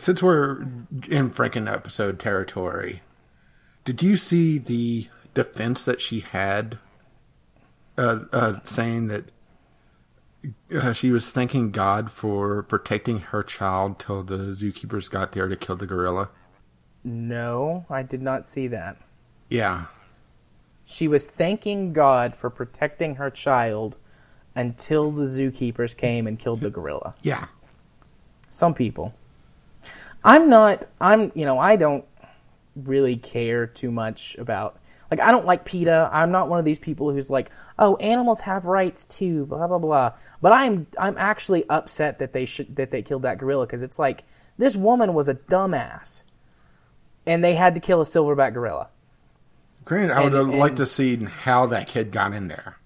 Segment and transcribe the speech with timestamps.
[0.00, 0.60] since we're
[1.08, 3.02] in Franken episode territory,
[3.84, 6.78] did you see the defense that she had,
[7.98, 9.24] uh, uh, saying that
[10.74, 15.56] uh, she was thanking God for protecting her child till the zookeepers got there to
[15.56, 16.30] kill the gorilla?
[17.04, 18.96] No, I did not see that.
[19.48, 19.86] Yeah,
[20.84, 23.96] She was thanking God for protecting her child
[24.54, 27.14] until the zookeepers came and killed the gorilla.
[27.22, 27.46] yeah.
[28.48, 29.14] Some people.
[30.24, 32.04] I'm not, I'm, you know, I don't
[32.76, 34.78] really care too much about,
[35.10, 36.08] like, I don't like PETA.
[36.12, 39.78] I'm not one of these people who's like, oh, animals have rights too, blah, blah,
[39.78, 40.12] blah.
[40.40, 43.98] But I'm, I'm actually upset that they should, that they killed that gorilla because it's
[43.98, 44.24] like,
[44.58, 46.22] this woman was a dumbass.
[47.26, 48.88] And they had to kill a silverback gorilla.
[49.84, 52.76] Granted, I would And- liked and- to see how that kid got in there.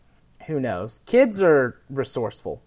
[0.47, 1.01] Who knows?
[1.07, 2.63] Kids are resourceful.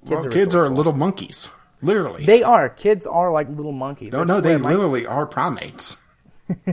[0.00, 1.48] Kids, Kids well, are kids are little monkeys,
[1.82, 2.24] literally.
[2.24, 2.68] They are.
[2.68, 4.12] Kids are like little monkeys.
[4.14, 5.96] no, I no, they my- literally are primates.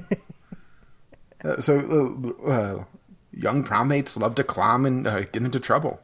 [1.44, 2.84] Uh, so, uh, uh,
[3.32, 6.02] young primates love to climb and uh, get into trouble.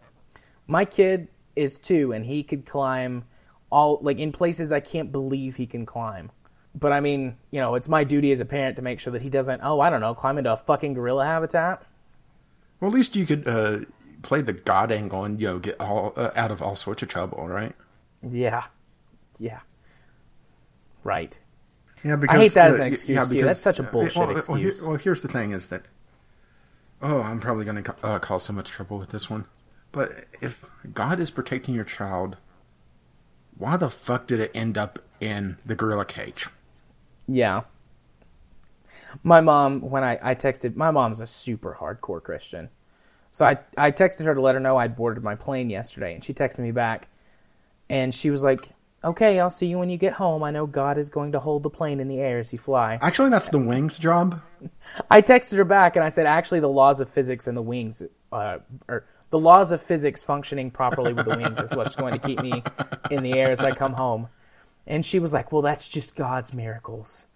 [0.66, 3.26] My kid is two, and he could climb
[3.70, 6.32] all like in places I can't believe he can climb.
[6.74, 9.22] But I mean, you know, it's my duty as a parent to make sure that
[9.22, 9.60] he doesn't.
[9.62, 11.84] Oh, I don't know, climb into a fucking gorilla habitat.
[12.80, 13.80] Well, at least you could uh,
[14.22, 17.10] play the god angle and you know get all uh, out of all sorts of
[17.10, 17.74] trouble, right?
[18.26, 18.68] Yeah,
[19.40, 19.60] yeah,
[21.04, 21.40] right.
[22.04, 23.42] Yeah, because I hate that as an uh, excuse, too.
[23.42, 24.88] That's such a uh, bullshit well, well, here- excuse.
[24.88, 25.84] well, here's the thing: is that
[27.02, 29.46] oh, I'm probably going to uh, cause so much trouble with this one.
[29.92, 32.38] But if God is protecting your child,
[33.58, 36.48] why the fuck did it end up in the gorilla cage?
[37.28, 37.62] Yeah.
[39.24, 42.70] My mom, when I, I texted, my mom's a super hardcore Christian.
[43.32, 46.24] So I, I texted her to let her know I'd boarded my plane yesterday, and
[46.24, 47.08] she texted me back,
[47.90, 48.70] and she was like,
[49.06, 50.44] okay, I'll see you when you get home.
[50.44, 52.98] I know God is going to hold the plane in the air as you fly.
[53.02, 54.42] Actually, that's the wings job.
[55.10, 58.02] I texted her back, and I said, actually, the laws of physics and the wings,
[58.32, 58.58] uh,
[58.88, 62.42] or the laws of physics functioning properly with the wings is what's going to keep
[62.42, 62.64] me
[63.12, 64.28] in the air as I come home.
[64.88, 67.28] And she was like, well, that's just God's miracles.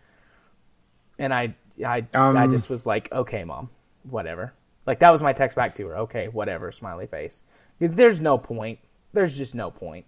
[1.18, 3.70] And I, I, I Um, just was like, okay, mom,
[4.04, 4.54] whatever.
[4.86, 5.98] Like that was my text back to her.
[6.00, 7.44] Okay, whatever, smiley face.
[7.78, 8.80] Because there's no point.
[9.14, 10.08] There's just no point.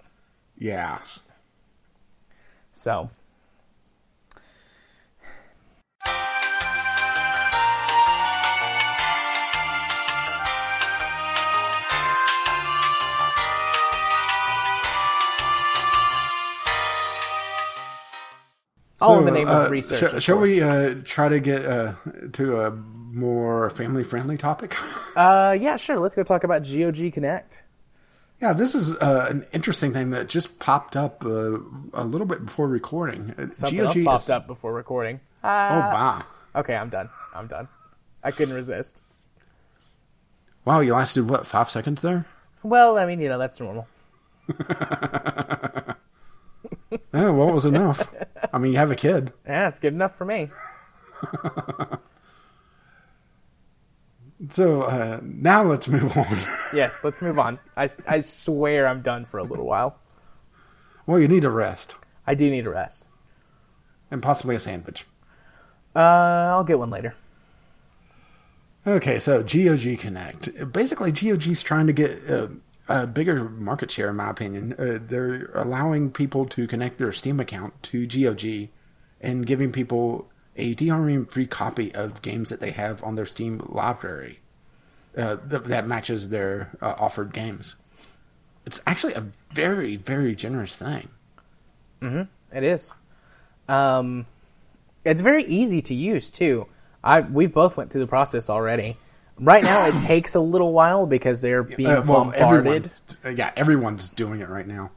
[0.57, 1.00] Yeah.
[2.73, 3.09] So
[19.01, 20.11] all in the name uh, of research.
[20.11, 20.49] sh- shall course.
[20.49, 21.93] we uh, try to get uh,
[22.33, 24.75] to a more family-friendly topic?
[25.13, 25.99] Uh, yeah, sure.
[25.99, 27.63] Let's go talk about GOG Connect.
[28.41, 31.59] Yeah, this is uh, an interesting thing that just popped up uh,
[31.94, 33.34] a little bit before recording.
[33.38, 35.19] Uh, Something GOG else is- popped up before recording.
[35.44, 36.24] Oh wow!
[36.56, 37.09] Okay, I'm done.
[37.34, 37.68] I'm done.
[38.24, 39.01] I couldn't resist.
[40.66, 42.25] Wow, you lasted what five seconds there?
[42.63, 43.88] Well, I mean, you know, that's normal.
[47.13, 48.13] Yeah, well, it was enough.
[48.51, 49.31] I mean, you have a kid.
[49.46, 50.50] Yeah, it's good enough for me.
[54.50, 56.38] So uh, now let's move on.
[56.74, 57.59] Yes, let's move on.
[57.78, 59.97] I, I swear I'm done for a little while.
[61.06, 63.09] well, you need a rest I do need a rest.
[64.09, 65.06] and possibly a sandwich.
[65.96, 67.16] Uh, I'll get one later.
[68.88, 70.72] Okay, so GOG Connect.
[70.72, 72.47] Basically, GOG's trying to get uh,
[72.88, 74.74] a bigger market share, in my opinion.
[74.80, 78.69] Uh, they're allowing people to connect their Steam account to GOG
[79.19, 83.66] and giving people a DRM free copy of games that they have on their Steam
[83.69, 84.39] library
[85.17, 87.75] uh, th- that matches their uh, offered games.
[88.66, 91.09] It's actually a very, very generous thing.
[92.01, 92.94] It is.
[93.69, 94.25] Um,
[95.06, 96.68] it's very easy to use too.
[97.03, 98.98] I we've both went through the process already.
[99.39, 102.39] Right now, it takes a little while because they're being Uh, well, bombarded.
[102.42, 103.01] everyone's,
[103.38, 104.92] yeah, everyone's doing it right now.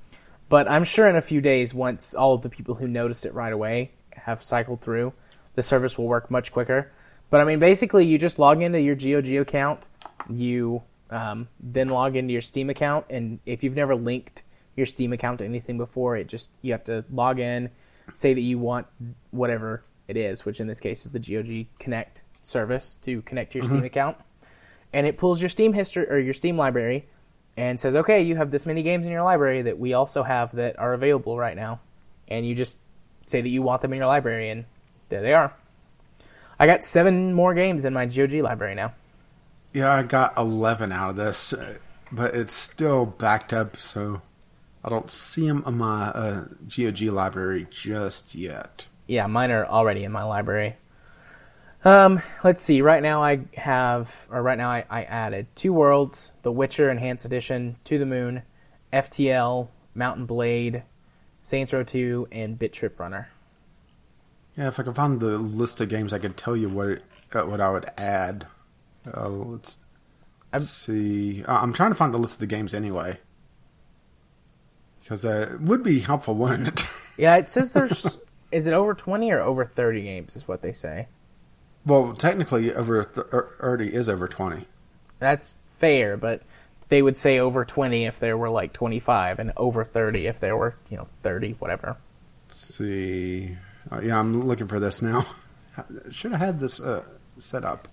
[0.49, 3.33] But I'm sure in a few days, once all of the people who noticed it
[3.35, 5.13] right away have cycled through,
[5.55, 6.93] the service will work much quicker.
[7.31, 9.89] But I mean, basically, you just log into your GOG account,
[10.29, 14.43] you um, then log into your Steam account, and if you've never linked
[14.77, 17.71] your Steam account to anything before, it just you have to log in,
[18.13, 18.87] say that you want
[19.31, 23.59] whatever it is, which in this case is the GOG Connect service to connect to
[23.59, 24.17] your Steam account,
[24.93, 27.07] and it pulls your Steam history or your Steam library
[27.57, 30.53] and says, okay, you have this many games in your library that we also have
[30.53, 31.81] that are available right now.
[32.27, 32.79] And you just
[33.27, 34.65] say that you want them in your library, and
[35.09, 35.53] there they are.
[36.59, 38.95] I got seven more games in my GOG library now.
[39.73, 41.79] Yeah, I got 11 out of this, uh,
[42.13, 44.23] but it's still backed up, so
[44.85, 48.87] I don't see them in my uh, GOG library just yet.
[49.07, 50.77] Yeah, mine are already in my library.
[51.85, 52.81] Um, let's see.
[52.81, 57.27] Right now, I have, or right now, I, I added two worlds: The Witcher Enhanced
[57.27, 58.43] Edition, To the Moon,
[58.93, 60.83] FTL, Mount & Blade,
[61.43, 63.29] Saints Row 2, and Bit Trip Runner.
[64.57, 67.03] Yeah, if I could find the list of games, I could tell you what
[67.35, 68.47] uh, what I would add.
[69.13, 69.79] Uh, let's,
[70.53, 71.45] let's see.
[71.45, 73.19] Uh, I'm trying to find the list of the games anyway,
[75.01, 76.85] because uh, it would be helpful, wouldn't it?
[77.17, 78.19] Yeah, it says there's.
[78.51, 80.35] is it over 20 or over 30 games?
[80.35, 81.07] Is what they say.
[81.87, 84.67] well, technically, over th- er, already is over 20.
[85.21, 86.43] That's fair, but
[86.89, 90.57] they would say over 20 if there were like 25, and over 30 if there
[90.57, 91.99] were, you know, 30, whatever.
[92.49, 93.59] Let's see.
[93.95, 95.27] Uh, yeah, I'm looking for this now.
[96.11, 97.03] Should have had this uh,
[97.39, 97.89] set up.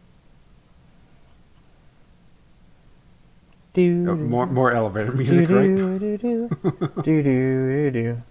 [3.74, 5.66] Do Oh, more more elevator music, do right?
[6.00, 8.22] do do do do do do.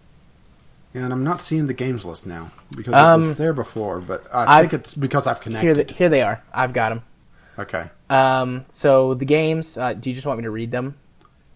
[0.93, 4.00] Yeah, and I'm not seeing the games list now because Um, it was there before,
[4.00, 5.88] but I think I've- it's because I've Here, connected.
[5.88, 6.43] the, here they are.
[6.52, 7.02] I've got them.
[7.58, 7.88] Okay.
[8.11, 9.78] Um, so the games.
[9.78, 10.96] Uh, do you just want me to read them?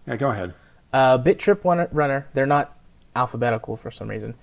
[0.07, 0.53] Yeah, go ahead.
[0.93, 2.27] Uh, Bit Trip Runner- Runner.
[2.33, 2.75] They're not
[3.15, 4.35] alphabetical for some reason,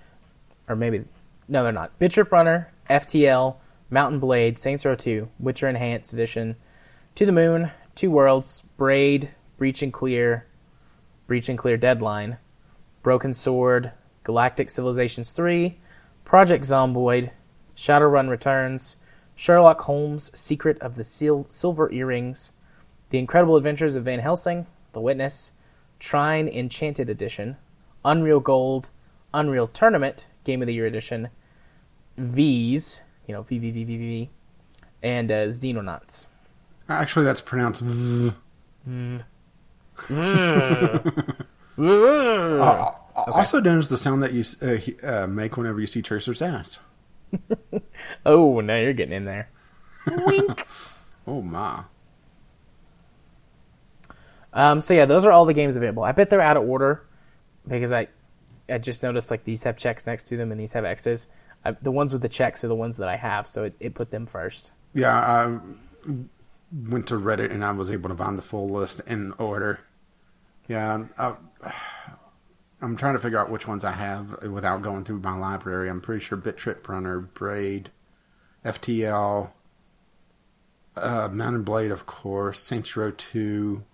[0.68, 1.04] or maybe
[1.48, 1.98] no, they're not.
[1.98, 3.56] Bit Trip Runner, FTL,
[3.90, 6.56] Mount & Blade, Saints Row 2, Witcher Enhanced Edition,
[7.14, 10.46] To the Moon, Two Worlds, Braid, Breach and Clear,
[11.26, 12.38] Breach and Clear Deadline,
[13.02, 13.92] Broken Sword,
[14.24, 15.78] Galactic Civilizations 3,
[16.24, 17.30] Project Zomboid,
[17.76, 18.96] Shadowrun Returns,
[19.34, 22.52] Sherlock Holmes, Secret of the Sil- Silver Earrings,
[23.10, 25.52] The Incredible Adventures of Van Helsing, The Witness,
[25.98, 27.56] Trine Enchanted Edition,
[28.04, 28.90] Unreal Gold,
[29.34, 31.28] Unreal Tournament Game of the Year Edition,
[32.16, 34.28] V's, you know, VVVVV,
[35.02, 36.26] and uh, Xenonauts.
[36.88, 37.82] Actually, that's pronounced.
[37.82, 38.32] V.
[41.78, 42.92] Uh,
[43.26, 46.78] Also known as the sound that you uh, uh, make whenever you see Tracer's ass.
[48.26, 49.48] Oh, now you're getting in there.
[50.06, 50.66] Wink.
[51.26, 51.84] Oh my!
[54.52, 56.02] Um, so yeah, those are all the games available.
[56.02, 57.04] I bet they're out of order
[57.68, 58.08] because I,
[58.72, 61.26] I just noticed like these have checks next to them and these have X's.
[61.64, 63.94] I, the ones with the checks are the ones that I have, so it, it
[63.94, 64.72] put them first.
[64.94, 65.58] Yeah, I
[66.72, 69.80] went to Reddit and I was able to find the full list in order.
[70.68, 71.34] Yeah, I,
[72.80, 75.88] I'm trying to figure out which ones I have without going through my library.
[75.88, 77.90] I'm pretty sure Bit Trip Runner, Braid,
[78.64, 79.50] FTL,
[80.96, 83.84] uh, Mount & Blade, of course, Saints Row 2,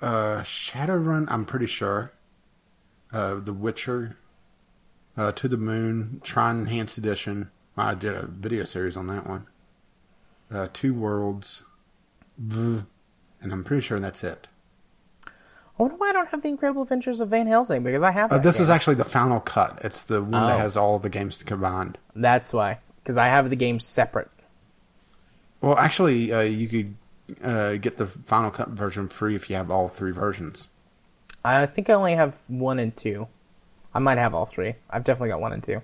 [0.00, 2.12] uh, Shadowrun, I'm pretty sure,
[3.12, 4.16] uh, The Witcher,
[5.16, 7.50] uh, To the Moon, Tron Enhanced Edition.
[7.76, 9.46] I did a video series on that one.
[10.52, 11.62] Uh, Two Worlds,
[12.38, 12.84] V,
[13.40, 14.48] and I'm pretty sure that's it.
[15.26, 18.30] I wonder why I don't have the Incredible Adventures of Van Helsing because I have.
[18.30, 18.64] Uh, this game.
[18.64, 19.78] is actually the final cut.
[19.82, 20.58] It's the one that Oh.
[20.58, 21.96] has all the games combined.
[22.14, 24.30] That's why because I have the game separate.
[25.62, 26.94] Well, actually, uh, you could
[27.42, 30.68] uh, get the final cut version free if you have all three versions.
[31.44, 33.28] I think I only have one and two.
[33.94, 34.74] I might have all three.
[34.88, 35.82] I've definitely got one and two.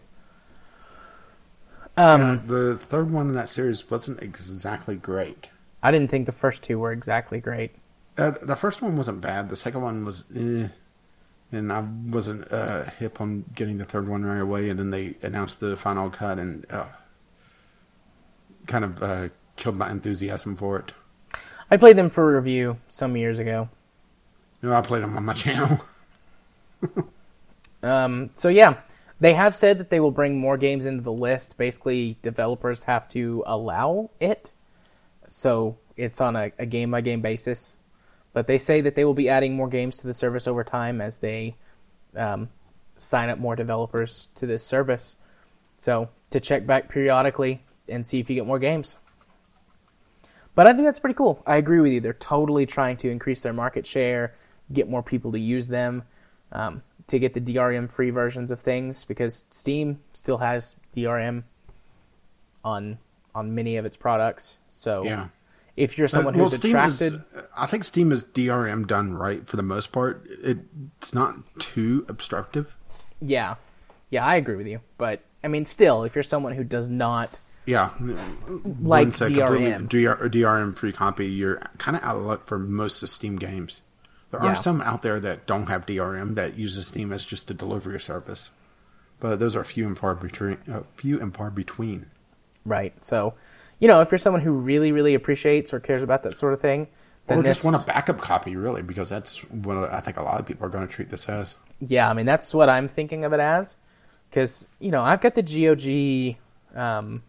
[1.97, 5.51] Um, Uh, the third one in that series wasn't exactly great.
[5.83, 7.73] I didn't think the first two were exactly great.
[8.17, 9.49] Uh, the first one wasn't bad.
[9.49, 10.69] The second one was, eh,
[11.53, 14.71] and I wasn't uh, hip on getting the third one right away.
[14.71, 16.87] And then they announced the final cut, and uh,
[18.67, 20.93] kind of uh, killed my enthusiasm for it.
[21.71, 23.69] I played them for review some years ago.
[24.63, 25.81] Know, I played them on my channel.
[27.83, 28.79] Um, so yeah,
[29.21, 31.59] they have said that they will bring more games into the list.
[31.59, 34.53] Basically, developers have to allow it,
[35.27, 37.77] so it's on a, a game by game basis.
[38.33, 41.01] But they say that they will be adding more games to the service over time
[41.01, 41.57] as they
[42.17, 42.51] um,
[42.97, 45.17] sign up more developers to this service.
[45.77, 48.97] So to check back periodically and see if you get more games.
[50.55, 51.43] But I think that's pretty cool.
[51.47, 52.01] I agree with you.
[52.01, 54.35] They're totally trying to increase their market share,
[54.73, 56.03] get more people to use them,
[56.53, 61.45] um, to get the DRM free versions of things because Steam still has DRM
[62.65, 62.99] on
[63.35, 64.59] on many of its products.
[64.69, 65.29] So Yeah.
[65.77, 67.25] if you're someone Uh, well, who's Steam is- attracted,
[67.57, 70.27] I think Steam is DRM done right for the most part.
[70.43, 70.59] It,
[71.01, 72.75] it's not too obstructive.
[73.21, 73.57] yeah,
[74.11, 74.81] yeah, I agree with you.
[74.97, 79.67] But I mean, still, if you're someone who does not Yeah, like Once a completely
[79.71, 83.37] DRM, DR, DRM free copy, you're kind of out of luck for most of Steam
[83.37, 83.83] games.
[84.31, 84.51] There Yeah.
[84.51, 87.99] are some out there that don't have DRM that uses Steam as just a delivery
[88.01, 88.51] service,
[89.21, 90.59] but those are few and far between.
[90.71, 92.07] Uh, few and far between.
[92.65, 93.03] right?
[93.03, 93.33] So,
[93.79, 96.61] you know, if you're someone who really, really appreciates or cares about that sort of
[96.61, 96.89] thing,
[97.27, 100.39] then or just want a backup copy, really, because that's what I think a lot
[100.39, 101.55] of people are going to treat this as.
[101.81, 103.77] Yeah, I mean that's what I'm thinking of it as,
[104.29, 106.37] because you know I've got the GOG,
[106.79, 107.23] um,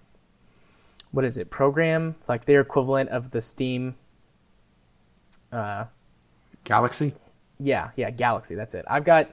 [1.12, 3.96] what is it program like their equivalent of the Steam.
[5.51, 5.86] Uh,
[6.69, 7.13] Galaxy.
[7.59, 8.53] yeah, yeah, Galaxy.
[8.53, 8.85] That's it.
[8.88, 9.29] I've got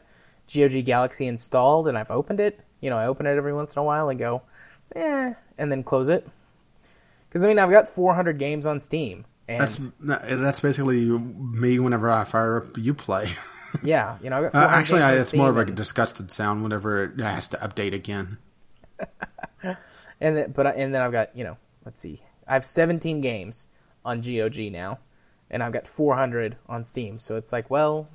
[0.53, 2.59] GOG Galaxy installed and I've opened it.
[2.81, 4.43] You know, I open it every once in a while and go,
[4.95, 6.27] eh, and then close it.
[7.29, 12.11] Because I mean, I've got 400 games on Steam, and That's that's basically me whenever
[12.11, 13.37] I fire up Uplay.
[13.83, 16.63] yeah, you know, I've got Uh, actually, games I, it's more of a disgusted sound
[16.63, 18.39] whenever it has to update again.
[19.63, 19.77] and
[20.37, 23.67] then, but and then I've got you know, let's see, I have 17 games
[24.05, 24.99] on GOG now,
[25.51, 27.19] and I've got 400 on Steam.
[27.19, 28.09] So it's like, well,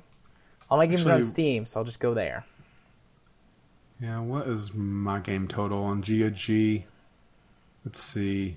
[0.70, 2.44] all my games are on Steam, so I'll just go there.
[4.00, 6.84] Yeah, what is my game total on GOG?
[7.84, 8.56] Let's see.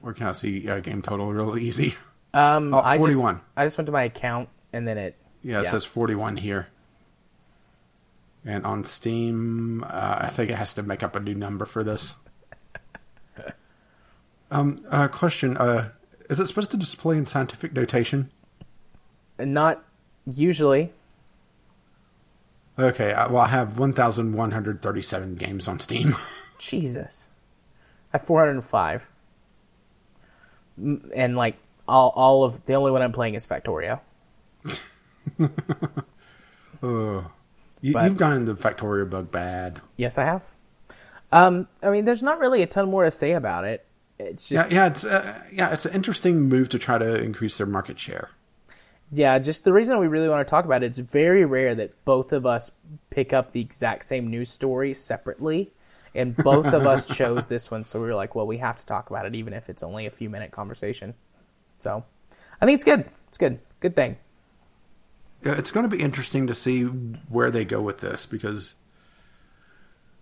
[0.00, 1.94] Where can I see uh, game total real easy?
[2.34, 3.40] Um, Oh, I just, 41.
[3.56, 5.16] I just went to my account, and then it.
[5.42, 5.70] Yeah, it Yeah.
[5.70, 6.68] says 41 here.
[8.44, 11.82] And on Steam, uh, I think it has to make up a new number for
[11.82, 12.14] this.
[14.50, 15.88] Um, uh, question: uh,
[16.28, 18.30] Is it supposed to display in scientific notation?
[19.38, 19.82] Not
[20.26, 20.92] usually.
[22.78, 26.14] Okay, well, I have 1,137 games on Steam.
[26.58, 27.28] Jesus.
[28.12, 29.08] I have 405.
[31.14, 31.56] And like
[31.88, 34.00] all all of the only one I'm playing is Factorio.
[35.40, 37.24] Ugh.
[37.80, 39.80] You, But- you've gotten the Factorio bug bad.
[39.96, 40.44] Yes, I have.
[41.32, 43.85] Um, I mean, there's not really a ton more to say about it.
[44.18, 47.58] It's Yeah, just yeah, it's uh, yeah, it's an interesting move to try to increase
[47.58, 48.30] their market share.
[49.12, 50.86] yeah, just the reason we really want to talk about it.
[50.86, 52.72] It's very rare that both of us
[53.10, 55.72] pick up the exact same news story separately,
[56.14, 57.84] and both of us chose this one.
[57.84, 60.06] So we were like, well, we have to talk about it, even if it's only
[60.06, 61.14] a few minute conversation.
[61.78, 62.04] So
[62.60, 63.08] I think it's good.
[63.28, 63.60] It's good.
[63.80, 64.16] Good thing.
[65.42, 68.74] It's going to be interesting to see where they go with this because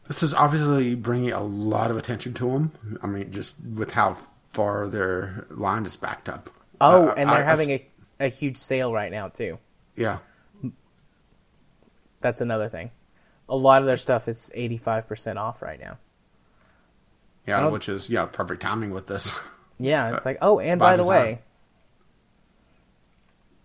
[0.07, 2.99] this is obviously bringing a lot of attention to them.
[3.03, 4.17] I mean, just with how
[4.53, 6.41] far their line is backed up.
[6.81, 7.87] Oh, Uh, and they're I- I- having a,
[8.21, 9.59] a huge sale right now too.
[9.97, 10.19] yeah.
[12.21, 12.91] That's another thing.
[13.51, 15.99] A lot of their stuff is eighty five percent off right now.
[17.47, 19.33] Yeah, which is yeah perfect timing with this.
[19.79, 21.41] Yeah, it's like oh, and by by the way,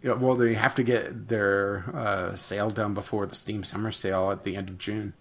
[0.01, 4.31] yeah, well, they have to get their uh, sale done before the Steam Summer Sale
[4.31, 5.13] at the end of June.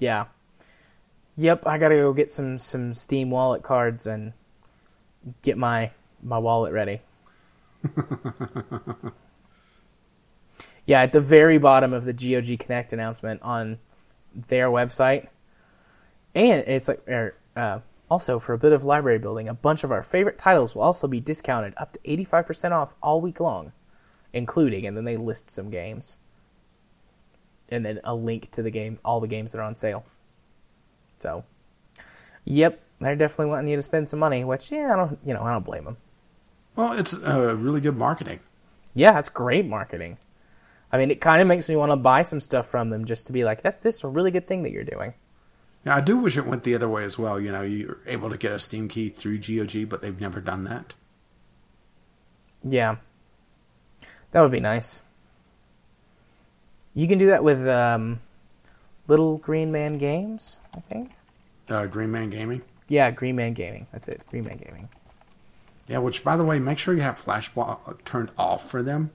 [0.00, 0.24] yeah,
[1.38, 4.34] yep, I gotta go get some some Steam wallet cards and
[5.42, 5.92] get my
[6.22, 7.00] my wallet ready.
[10.84, 13.78] yeah, at the very bottom of the GOG Connect announcement on
[14.34, 15.28] their website,
[16.34, 17.78] and it's like er, uh,
[18.10, 21.06] also for a bit of library building, a bunch of our favorite titles will also
[21.06, 23.72] be discounted up to eighty five percent off all week long,
[24.32, 26.18] including, and then they list some games,
[27.68, 30.04] and then a link to the game, all the games that are on sale.
[31.18, 31.44] So,
[32.44, 35.42] yep, they're definitely wanting you to spend some money, which yeah, I don't, you know,
[35.42, 35.96] I don't blame them.
[36.76, 38.40] Well, it's uh, really good marketing.
[38.94, 40.18] Yeah, it's great marketing.
[40.90, 43.26] I mean, it kind of makes me want to buy some stuff from them just
[43.26, 43.82] to be like, that.
[43.82, 45.14] This is a really good thing that you're doing.
[45.84, 47.40] Yeah, I do wish it went the other way as well.
[47.40, 50.64] You know, you're able to get a Steam key through GOG, but they've never done
[50.64, 50.94] that.
[52.64, 52.96] Yeah,
[54.32, 55.02] that would be nice.
[56.94, 58.20] You can do that with um,
[59.08, 61.12] Little Green Man Games, I think.
[61.68, 62.62] Uh, Green Man Gaming.
[62.88, 63.86] Yeah, Green Man Gaming.
[63.92, 64.22] That's it.
[64.30, 64.88] Green Man Gaming.
[65.88, 69.10] Yeah, which by the way, make sure you have Flashbot turned off for them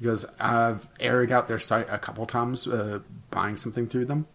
[0.00, 4.26] because I've aired out their site a couple times uh, buying something through them.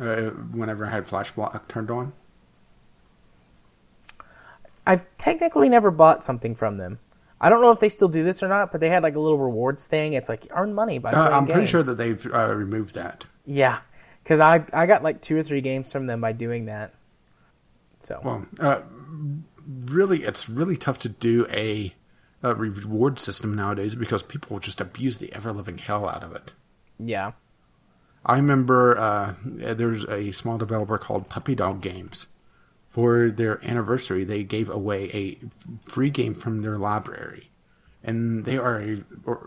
[0.00, 2.14] Uh, whenever I had Flashbot turned on.
[4.86, 6.98] I've technically never bought something from them.
[7.42, 9.20] I don't know if they still do this or not, but they had like a
[9.20, 10.12] little rewards thing.
[10.12, 13.26] It's like earn money by Uh, playing I'm pretty sure that they've uh, removed that.
[13.44, 13.80] Yeah,
[14.22, 16.94] because I I got like two or three games from them by doing that.
[17.98, 18.80] So Well, uh,
[19.86, 21.94] really, it's really tough to do a,
[22.42, 26.52] a reward system nowadays because people just abuse the ever living hell out of it.
[26.98, 27.32] yeah,
[28.24, 32.28] I remember uh, there's a small developer called Puppy Dog Games.
[32.92, 35.38] For their anniversary, they gave away a
[35.88, 37.50] free game from their library,
[38.04, 38.98] and they are a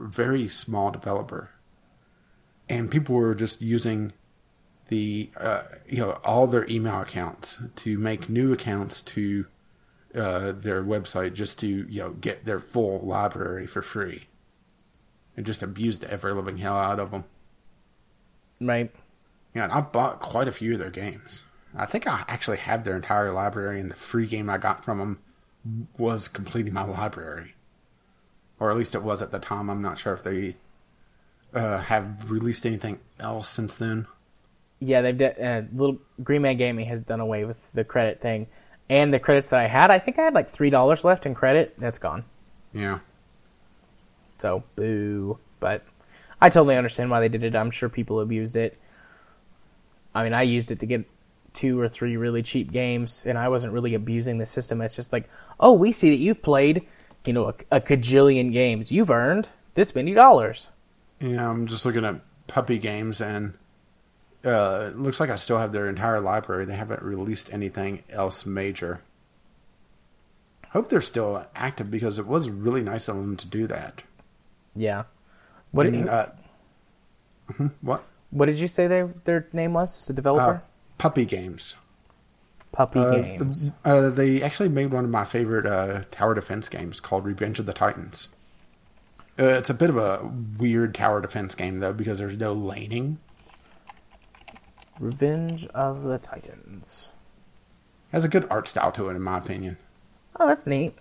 [0.01, 1.51] very small developer.
[2.67, 4.13] And people were just using
[4.87, 9.45] the uh, you know all their email accounts to make new accounts to
[10.15, 14.25] uh, their website just to you know get their full library for free,
[15.37, 17.25] and just abuse the ever living hell out of them.
[18.59, 18.91] right.
[19.53, 21.43] Yeah, and I bought quite a few of their games.
[21.77, 24.99] I think I actually have their entire library, and the free game I got from
[24.99, 25.19] them
[25.97, 27.55] was completing my library,
[28.59, 29.69] or at least it was at the time.
[29.69, 30.55] I'm not sure if they
[31.53, 34.07] uh, have released anything else since then.
[34.79, 38.47] Yeah, they've de- uh, little Green Man Gaming has done away with the credit thing,
[38.89, 41.33] and the credits that I had, I think I had like three dollars left in
[41.33, 41.75] credit.
[41.77, 42.25] That's gone.
[42.73, 42.99] Yeah.
[44.37, 45.39] So boo.
[45.59, 45.83] But
[46.41, 47.55] I totally understand why they did it.
[47.55, 48.77] I'm sure people abused it.
[50.13, 51.05] I mean, I used it to get
[51.55, 54.81] two or three really cheap games, and I wasn't really abusing the system.
[54.81, 56.85] It's just like, oh, we see that you've played,
[57.25, 58.91] you know, a, a cajillion games.
[58.91, 60.69] You've earned this many dollars.
[61.19, 63.53] Yeah, I'm just looking at puppy games, and
[64.43, 66.65] uh, it looks like I still have their entire library.
[66.65, 69.01] They haven't released anything else major.
[70.71, 74.03] Hope they're still active because it was really nice of them to do that.
[74.75, 75.03] Yeah.
[75.71, 76.27] What And, did, uh,
[77.49, 78.03] mhm, what?
[78.31, 79.97] what did you say their their name was?
[79.97, 80.63] As a Uh, developer?
[80.97, 81.75] Puppy games.
[82.71, 83.71] Puppy Uh, Games.
[83.71, 87.57] the- uh, they actually made one of my favorite uh, tower defense games called Revenge
[87.59, 88.27] of the Titans.
[89.39, 93.17] Uh, it's a bit of a weird tower defense game though because there's no laning.
[94.99, 97.09] Revenge of the Titans.
[98.11, 99.77] has a good art style to it, in my opinion.
[100.39, 100.97] Oh, that's neat.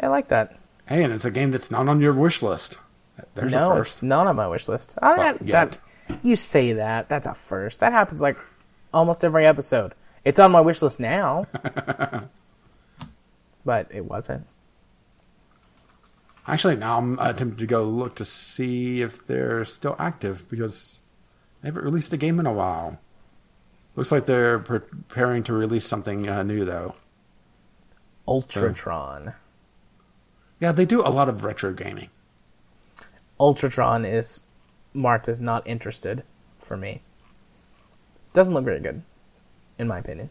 [0.00, 0.58] I like that.
[0.86, 2.76] Hey, and it's a game that's not on your wish list.
[3.34, 4.98] There's no, a it's not on my wish list.
[5.00, 5.78] Oh, Well, that, yet.
[6.22, 7.08] You say that.
[7.08, 7.80] That's a first.
[7.80, 8.38] That happens like
[8.92, 9.94] almost every episode.
[10.24, 11.46] It's on my wish list now,
[13.64, 14.46] but it wasn't.
[16.46, 21.00] Actually, now I'm attempting to go look to see if they're still active because
[21.60, 22.98] they haven't released a game in a while.
[23.94, 26.94] Looks like they're preparing to release something uh, new, though.
[28.26, 29.34] Ultratron.
[30.60, 32.10] Yeah, they do a lot of retro gaming.
[33.38, 34.42] Ultratron is
[34.94, 36.22] marked as not interested
[36.58, 37.02] for me.
[38.32, 39.02] Doesn't look very good,
[39.78, 40.30] in my opinion.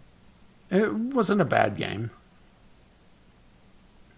[0.70, 2.12] It wasn't a bad game.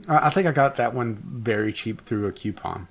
[0.08, 2.88] I I think I got that one very cheap through a coupon.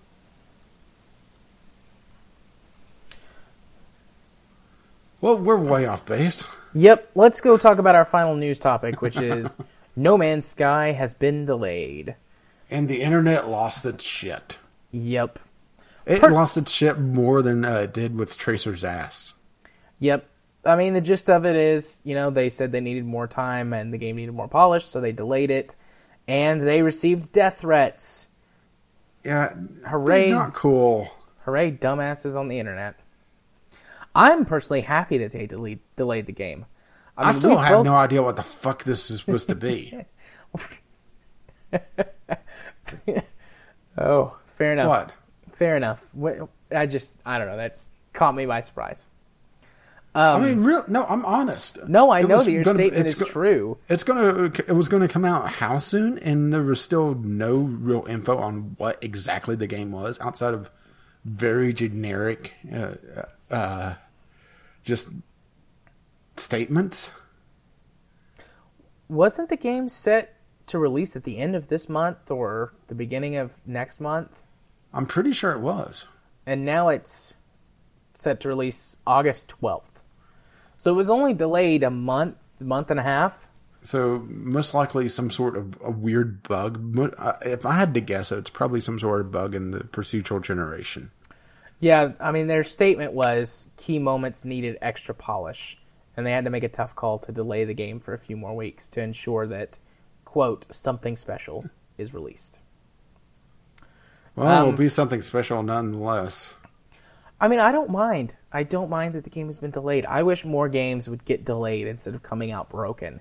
[5.20, 6.46] Well, we're way off base.
[6.74, 9.60] Yep, let's go talk about our final news topic, which is
[9.96, 12.16] No Man's Sky has been delayed.
[12.70, 14.56] And the internet lost its shit.
[14.90, 15.38] Yep.
[16.06, 19.34] It Per- lost its ship more than uh, it did with Tracer's ass.
[20.00, 20.28] Yep.
[20.64, 23.72] I mean, the gist of it is, you know, they said they needed more time
[23.72, 25.76] and the game needed more polish, so they delayed it.
[26.28, 28.28] And they received death threats.
[29.24, 29.54] Yeah,
[29.88, 30.30] Hooray.
[30.30, 31.08] Not cool.
[31.44, 32.94] Hooray, dumbasses on the internet.
[34.14, 36.66] I'm personally happy that they delayed, delayed the game.
[37.16, 39.54] I, mean, still we've have both- no idea what the fuck this is supposed to
[39.54, 39.98] be.
[43.98, 44.88] Oh, fair enough.
[44.88, 45.12] what?
[45.62, 46.12] Fair enough.
[46.75, 47.79] I just, I don't know, that
[48.12, 49.07] caught me by surprise.
[50.12, 50.85] I mean, real?
[50.88, 51.79] No, I'm honest.
[51.79, 53.79] Um, No, I It know that your gonna- statement is go- true.
[53.88, 54.46] It's gonna.
[54.66, 58.75] It was gonna come out how soon, and there was still no real info on
[58.77, 60.68] what exactly the game was outside of
[61.25, 62.94] very generic, uh,
[63.55, 63.94] uh,
[64.83, 65.11] just
[66.37, 67.12] statements.
[69.09, 70.35] Wasn't the game set
[70.66, 74.42] to release at the end of this month or the beginning of next month?
[74.92, 76.07] I'm pretty sure it was.
[76.46, 77.37] and now it's
[78.14, 80.02] set to release August 12th.
[80.76, 83.48] So it was only delayed a month, month and a half.
[83.83, 86.96] So most likely some sort of a weird bug.
[87.42, 91.11] If I had to guess, it's probably some sort of bug in the procedural generation.
[91.81, 95.78] Yeah, I mean their statement was key moments needed extra polish,
[96.16, 98.37] and they had to make a tough call to delay the game for a few
[98.37, 99.78] more weeks to ensure that
[100.24, 101.64] quote something special
[101.98, 102.61] is released.
[104.34, 106.54] Well, Um, it'll be something special nonetheless.
[107.40, 108.36] I mean, I don't mind.
[108.52, 110.06] I don't mind that the game has been delayed.
[110.06, 113.20] I wish more games would get delayed instead of coming out broken.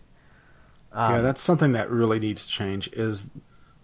[0.92, 2.88] Um, yeah, that's something that really needs to change.
[2.94, 3.32] Is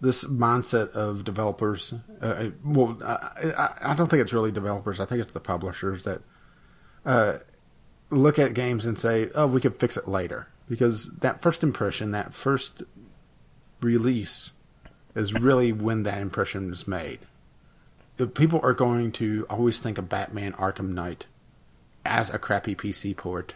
[0.00, 1.92] this mindset of developers?
[2.20, 5.00] Uh, well, I, I, I don't think it's really developers.
[5.00, 6.20] I think it's the publishers that
[7.04, 7.38] uh,
[8.10, 12.12] look at games and say, "Oh, we could fix it later," because that first impression,
[12.12, 12.82] that first
[13.80, 14.52] release,
[15.14, 17.20] is really when that impression is made.
[18.34, 21.26] People are going to always think of Batman Arkham Knight
[22.04, 23.54] as a crappy PC port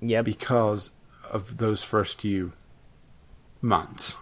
[0.00, 0.24] Yep.
[0.24, 0.92] because
[1.30, 2.52] of those first few
[3.60, 4.16] months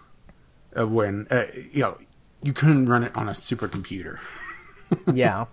[0.74, 1.98] of when uh, you know
[2.42, 4.18] you couldn't run it on a supercomputer.
[5.12, 5.46] yeah.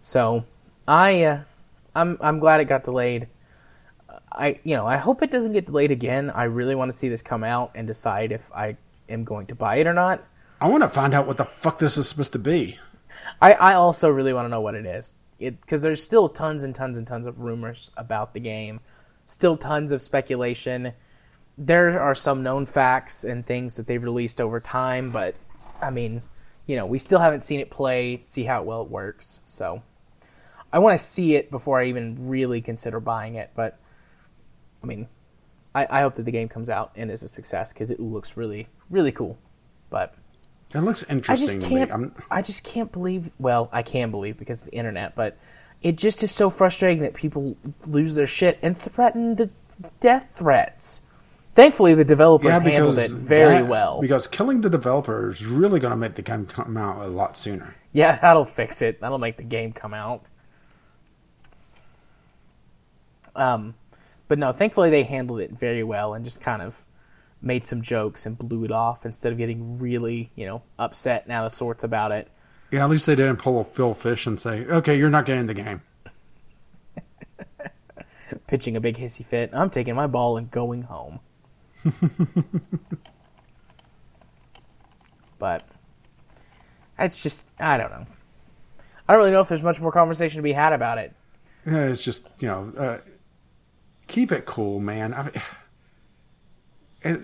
[0.00, 0.44] So,
[0.88, 1.42] I uh,
[1.94, 3.28] I'm I'm glad it got delayed.
[4.32, 6.30] I you know I hope it doesn't get delayed again.
[6.30, 8.76] I really want to see this come out and decide if I
[9.08, 10.24] am going to buy it or not.
[10.60, 12.78] I want to find out what the fuck this is supposed to be.
[13.40, 15.14] I I also really want to know what it is.
[15.38, 18.80] It because there's still tons and tons and tons of rumors about the game,
[19.24, 20.92] still tons of speculation.
[21.58, 25.34] there are some known facts and things that they've released over time, but
[25.82, 26.22] I mean,
[26.66, 29.40] you know, we still haven't seen it play, see how well it works.
[29.44, 29.82] So
[30.72, 33.50] I want to see it before I even really consider buying it.
[33.54, 33.78] But
[34.82, 35.08] I mean,
[35.74, 38.36] I, I hope that the game comes out and is a success because it looks
[38.36, 39.38] really, really cool.
[39.90, 40.14] But
[40.74, 41.32] It looks interesting.
[41.32, 41.86] I just to me.
[41.86, 42.16] can't.
[42.30, 43.30] I just can't believe.
[43.38, 45.38] Well, I can believe because of the internet, but
[45.82, 47.56] it just is so frustrating that people
[47.86, 49.50] lose their shit and threaten the
[50.00, 51.02] death threats.
[51.54, 54.00] Thankfully, the developers yeah, handled it very that- well.
[54.00, 57.36] Because killing the developer is really going to make the game come out a lot
[57.36, 57.74] sooner.
[57.92, 59.00] Yeah, that'll fix it.
[59.02, 60.24] That'll make the game come out.
[63.36, 63.74] Um,
[64.32, 66.86] but no, thankfully they handled it very well and just kind of
[67.42, 71.32] made some jokes and blew it off instead of getting really, you know, upset and
[71.32, 72.28] out of sorts about it.
[72.70, 75.48] Yeah, at least they didn't pull a Phil Fish and say, "Okay, you're not getting
[75.48, 75.82] the game."
[78.46, 79.50] pitching a big hissy fit.
[79.52, 81.20] I'm taking my ball and going home.
[85.38, 85.68] but
[86.98, 88.06] it's just I don't know.
[89.06, 91.12] I don't really know if there's much more conversation to be had about it.
[91.66, 92.98] Yeah, it's just you know, uh,
[94.12, 95.14] keep it cool, man.
[95.14, 95.32] I mean,
[97.02, 97.20] it,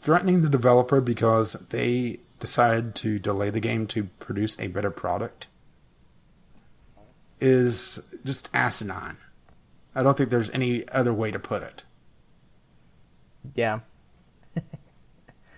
[0.00, 5.48] threatening the developer because they decided to delay the game to produce a better product
[7.40, 9.18] is just asinine.
[9.94, 11.84] I don't think there's any other way to put it.
[13.54, 13.80] Yeah.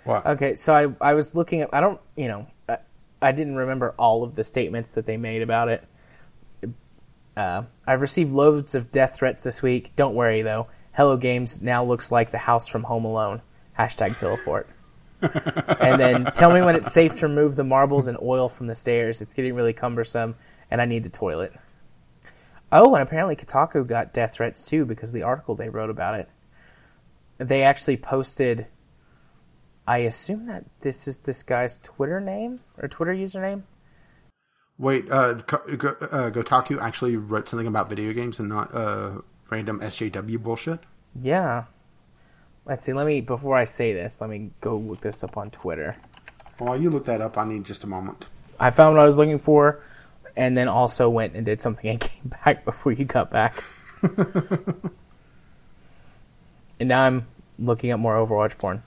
[0.05, 0.25] What?
[0.27, 2.79] Okay, so I I was looking at I don't you know I,
[3.21, 5.85] I didn't remember all of the statements that they made about it.
[7.37, 9.93] Uh, I've received loads of death threats this week.
[9.97, 10.69] Don't worry though.
[10.93, 13.43] Hello Games now looks like the house from Home Alone.
[13.79, 14.66] Hashtag Pillowfort.
[15.81, 18.75] and then tell me when it's safe to remove the marbles and oil from the
[18.75, 19.21] stairs.
[19.21, 20.35] It's getting really cumbersome,
[20.71, 21.53] and I need the toilet.
[22.73, 26.19] Oh, and apparently Kotaku got death threats too because of the article they wrote about
[26.19, 26.29] it.
[27.38, 28.66] They actually posted.
[29.87, 33.62] I assume that this is this guy's Twitter name or Twitter username.
[34.81, 35.35] Wait, uh, uh,
[36.31, 40.81] Kotaku actually wrote something about video games and not uh, random SJW bullshit.
[41.21, 41.64] Yeah.
[42.64, 42.95] Let's see.
[42.95, 45.97] Let me before I say this, let me go look this up on Twitter.
[46.57, 48.27] While you look that up, I need just a moment.
[48.59, 49.83] I found what I was looking for,
[50.35, 53.62] and then also went and did something and came back before you got back.
[54.03, 54.90] and
[56.88, 57.27] now I'm
[57.59, 58.83] looking at more Overwatch porn.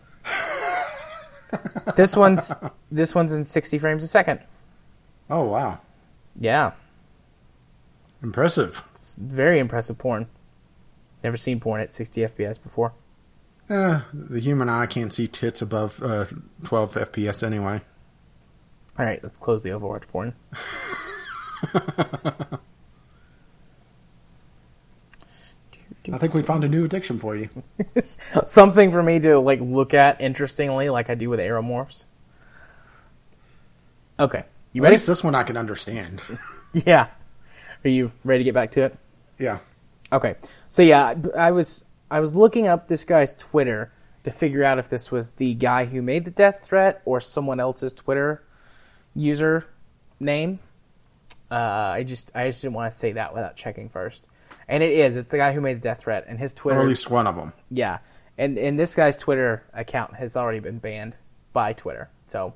[1.95, 2.51] this one's
[2.91, 4.39] this one's in 60 frames a second.
[5.29, 5.79] Oh wow,
[6.39, 6.73] Yeah,
[8.21, 8.83] impressive.
[8.91, 10.27] it's very impressive porn.
[11.23, 12.93] Never seen porn at 60 FPS before.
[13.69, 16.25] Uh, the human eye can't see tits above uh,
[16.65, 17.81] 12 FPS anyway.
[18.99, 20.36] All right, let's close the Overwatch porn.
[26.12, 27.49] I think we found a new addiction for you.
[28.45, 32.05] Something for me to like look at interestingly, like I do with aeromorphs.
[34.19, 34.93] Okay, you At ready?
[34.95, 36.21] least this one I can understand.
[36.73, 37.09] Yeah.
[37.86, 38.97] Are you ready to get back to it?
[39.38, 39.59] yeah.
[40.12, 40.36] Okay.
[40.69, 43.91] So yeah, I was I was looking up this guy's Twitter
[44.23, 47.59] to figure out if this was the guy who made the death threat or someone
[47.59, 48.43] else's Twitter
[49.15, 49.67] user
[50.19, 50.59] name.
[51.51, 54.27] Uh, I just I just didn't want to say that without checking first.
[54.67, 55.17] And it is.
[55.17, 56.77] It's the guy who made the death threat, and his Twitter.
[56.79, 56.88] Or Twitter.
[56.88, 57.53] at least one of them.
[57.69, 57.99] Yeah,
[58.38, 61.17] and and this guy's Twitter account has already been banned
[61.53, 62.09] by Twitter.
[62.25, 62.53] So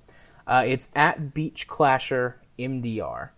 [0.47, 3.29] uh, it's at Beach Clasher MDR.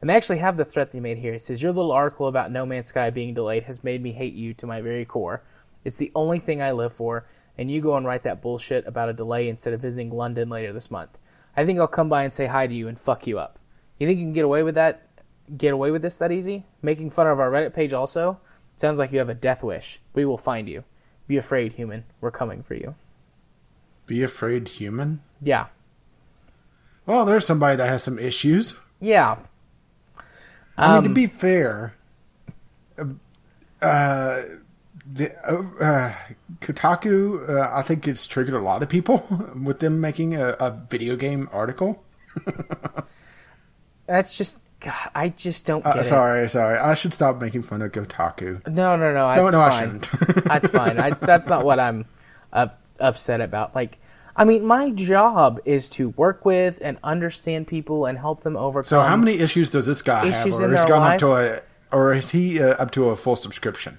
[0.00, 1.34] And they actually have the threat they made here.
[1.34, 4.34] It says your little article about No Man's Sky being delayed has made me hate
[4.34, 5.42] you to my very core.
[5.84, 7.24] It's the only thing I live for,
[7.56, 10.72] and you go and write that bullshit about a delay instead of visiting London later
[10.72, 11.18] this month.
[11.56, 13.58] I think I'll come by and say hi to you and fuck you up.
[13.98, 15.08] You think you can get away with that?
[15.56, 16.66] Get away with this that easy?
[16.82, 18.38] Making fun of our Reddit page also?
[18.76, 20.00] Sounds like you have a death wish.
[20.14, 20.84] We will find you.
[21.26, 22.04] Be afraid, human.
[22.20, 22.94] We're coming for you.
[24.06, 25.22] Be afraid, human.
[25.40, 25.66] Yeah.
[27.08, 28.76] Well, there's somebody that has some issues.
[29.00, 29.38] Yeah.
[30.76, 31.94] I mean, Um, to be fair,
[32.98, 33.04] uh,
[33.84, 34.42] uh,
[35.10, 36.14] the uh, uh,
[36.60, 39.26] Kotaku, uh, I think it's triggered a lot of people
[39.64, 42.04] with them making a, a video game article.
[44.06, 44.64] That's just.
[44.80, 46.04] God, I just don't get Uh, it.
[46.04, 46.78] sorry, sorry.
[46.78, 48.64] I should stop making fun of Kotaku.
[48.68, 49.34] No, no, no.
[49.34, 50.00] No, That's no, I fine.
[50.00, 50.44] shouldn't.
[50.44, 51.00] that's fine.
[51.00, 52.04] I, that's not what I'm
[52.52, 52.68] uh,
[53.00, 53.74] upset about.
[53.74, 53.98] Like,
[54.38, 58.88] I mean, my job is to work with and understand people and help them overcome.
[58.88, 61.32] So, how many issues does this guy have, Issues or in has gone up to
[61.32, 61.60] a,
[61.94, 63.98] or is he uh, up to a full subscription?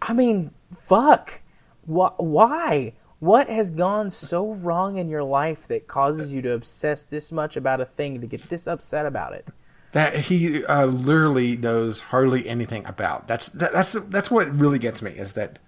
[0.00, 1.42] I mean, fuck.
[1.84, 2.94] Wh- why?
[3.18, 7.56] What has gone so wrong in your life that causes you to obsess this much
[7.56, 9.50] about a thing to get this upset about it?
[9.92, 13.28] that he uh, literally knows hardly anything about.
[13.28, 15.58] That's that, that's that's what really gets me is that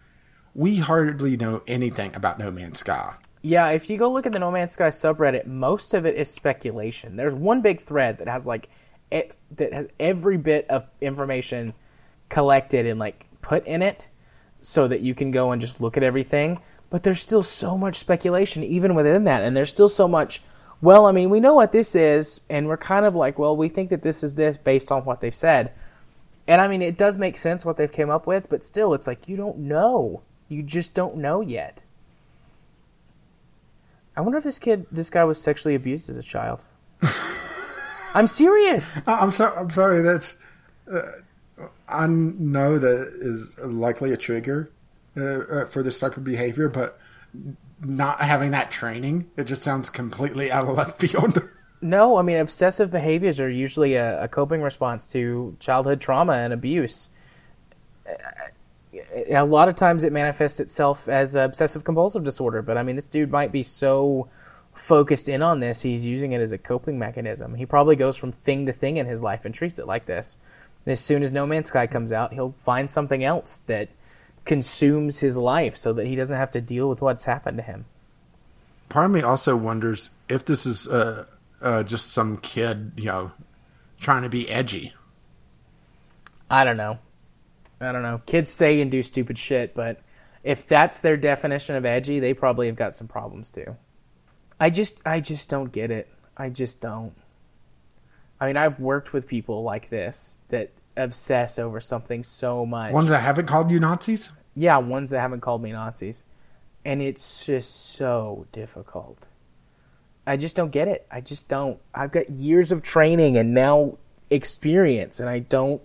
[0.54, 3.14] we hardly know anything about No Man's Sky.
[3.46, 6.30] Yeah, if you go look at the No Man's Sky subreddit, most of it is
[6.30, 7.16] speculation.
[7.16, 8.70] There's one big thread that has like
[9.10, 11.74] it, that has every bit of information
[12.30, 14.08] collected and like put in it
[14.62, 16.58] so that you can go and just look at everything.
[16.88, 20.40] But there's still so much speculation even within that, and there's still so much.
[20.80, 23.68] Well, I mean, we know what this is, and we're kind of like, well, we
[23.68, 25.70] think that this is this based on what they've said.
[26.48, 29.06] And I mean, it does make sense what they've came up with, but still, it's
[29.06, 30.22] like you don't know.
[30.48, 31.82] You just don't know yet.
[34.16, 36.64] I wonder if this kid, this guy, was sexually abused as a child.
[38.14, 39.00] I'm serious.
[39.06, 39.56] I- I'm sorry.
[39.56, 40.02] I'm sorry.
[40.02, 40.36] That's
[40.92, 41.00] uh,
[41.88, 44.68] I know that is likely a trigger
[45.16, 46.98] uh, uh, for this type of behavior, but
[47.80, 51.42] not having that training, it just sounds completely out of left field.
[51.82, 56.52] No, I mean, obsessive behaviors are usually a, a coping response to childhood trauma and
[56.52, 57.08] abuse.
[59.14, 63.08] A lot of times it manifests itself as obsessive compulsive disorder, but I mean, this
[63.08, 64.28] dude might be so
[64.74, 67.54] focused in on this, he's using it as a coping mechanism.
[67.54, 70.36] He probably goes from thing to thing in his life and treats it like this.
[70.84, 73.88] And as soon as No Man's Sky comes out, he'll find something else that
[74.44, 77.86] consumes his life so that he doesn't have to deal with what's happened to him.
[78.88, 81.26] Part of me also wonders if this is uh,
[81.62, 83.32] uh, just some kid, you know,
[83.98, 84.92] trying to be edgy.
[86.50, 86.98] I don't know.
[87.84, 88.22] I don't know.
[88.26, 90.00] Kids say and do stupid shit, but
[90.42, 93.76] if that's their definition of edgy, they probably have got some problems too.
[94.60, 96.08] I just I just don't get it.
[96.36, 97.14] I just don't.
[98.40, 102.92] I mean, I've worked with people like this that obsess over something so much.
[102.92, 104.30] Ones that haven't called you Nazis?
[104.54, 106.22] yeah, ones that haven't called me Nazis.
[106.84, 109.28] And it's just so difficult.
[110.26, 111.06] I just don't get it.
[111.10, 111.78] I just don't.
[111.94, 113.98] I've got years of training and now
[114.30, 115.82] experience and I don't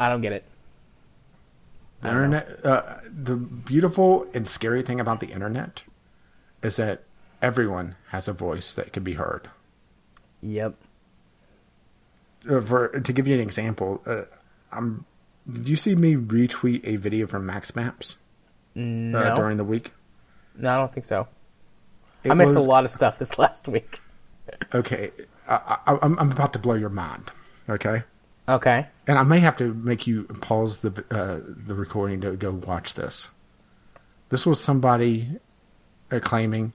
[0.00, 0.44] I don't get it.
[2.02, 2.64] The internet.
[2.64, 5.82] Uh, the beautiful and scary thing about the internet
[6.62, 7.02] is that
[7.42, 9.50] everyone has a voice that can be heard.
[10.40, 10.74] Yep.
[12.48, 14.22] Uh, for to give you an example, uh,
[14.72, 15.04] I'm.
[15.50, 18.16] Did you see me retweet a video from Max Maps
[18.76, 19.34] uh, No.
[19.36, 19.92] during the week?
[20.56, 21.28] No, I don't think so.
[22.24, 23.98] It I missed was- a lot of stuff this last week.
[24.74, 25.10] Okay,
[25.48, 27.24] I, I, I'm, I'm about to blow your mind.
[27.68, 28.02] Okay,
[28.50, 28.86] Okay.
[29.06, 32.94] and I may have to make you pause the uh, the recording to go watch
[32.94, 33.28] this.
[34.30, 35.38] This was somebody
[36.20, 36.72] claiming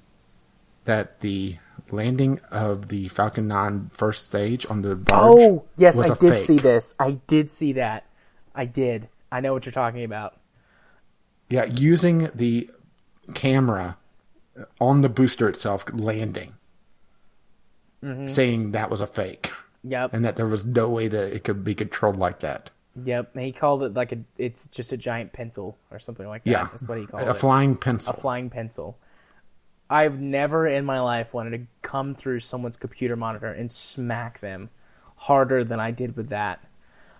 [0.85, 1.57] that the
[1.91, 6.39] landing of the Falcon 9 first stage on the barge Oh, yes, I did fake.
[6.39, 6.93] see this.
[6.99, 8.05] I did see that.
[8.53, 9.09] I did.
[9.31, 10.37] I know what you're talking about.
[11.49, 12.69] Yeah, using the
[13.33, 13.97] camera
[14.79, 16.53] on the booster itself landing,
[18.03, 18.27] Mm-hmm.
[18.27, 19.51] saying that was a fake
[19.87, 20.13] Yep.
[20.13, 22.71] and that there was no way that it could be controlled like that.
[23.03, 23.37] Yep.
[23.37, 26.49] He called it like a it's just a giant pencil or something like that.
[26.51, 27.31] Yeah, That's what he called a it.
[27.31, 28.13] A flying pencil.
[28.13, 28.97] a flying pencil.
[29.89, 34.69] I've never in my life wanted to come through someone's computer monitor and smack them
[35.15, 36.63] harder than I did with that.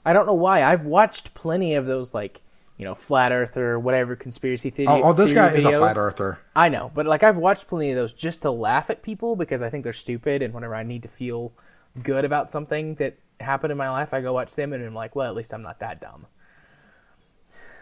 [0.04, 0.63] I don't know why.
[0.63, 2.41] I've watched plenty of those like,
[2.78, 4.88] you know, flat earther, whatever conspiracy theory.
[4.89, 6.39] oh, oh, this guy is a flat earther.
[6.56, 9.62] I know, but like I've watched plenty of those just to laugh at people because
[9.62, 11.54] I think they're stupid and whenever I need to feel
[12.01, 15.15] good about something that happened in my life, I go watch them and I'm like,
[15.15, 16.27] well, at least I'm not that dumb.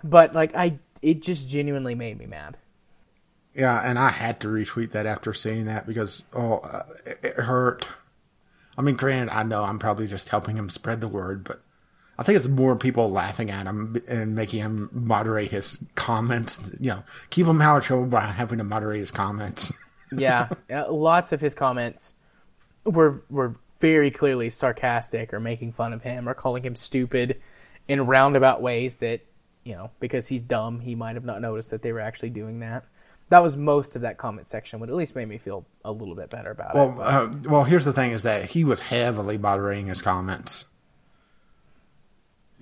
[0.03, 2.57] But like I it just genuinely made me mad.
[3.53, 7.35] Yeah, and I had to retweet that after seeing that because oh, uh, it, it
[7.35, 7.87] hurt.
[8.77, 11.61] I mean, granted, I know I'm probably just helping him spread the word, but
[12.17, 16.71] I think it's more people laughing at him and making him moderate his comments.
[16.79, 19.71] You know, keep him out of trouble by having to moderate his comments.
[20.11, 22.15] yeah, uh, lots of his comments
[22.85, 27.41] were were very clearly sarcastic or making fun of him or calling him stupid
[27.85, 29.19] in roundabout ways that
[29.65, 32.61] you know because he's dumb he might have not noticed that they were actually doing
[32.61, 32.85] that.
[33.27, 36.15] That was most of that comment section, but at least made me feel a little
[36.15, 36.77] bit better about it.
[36.77, 40.63] Well, uh, well, here's the thing: is that he was heavily moderating his comments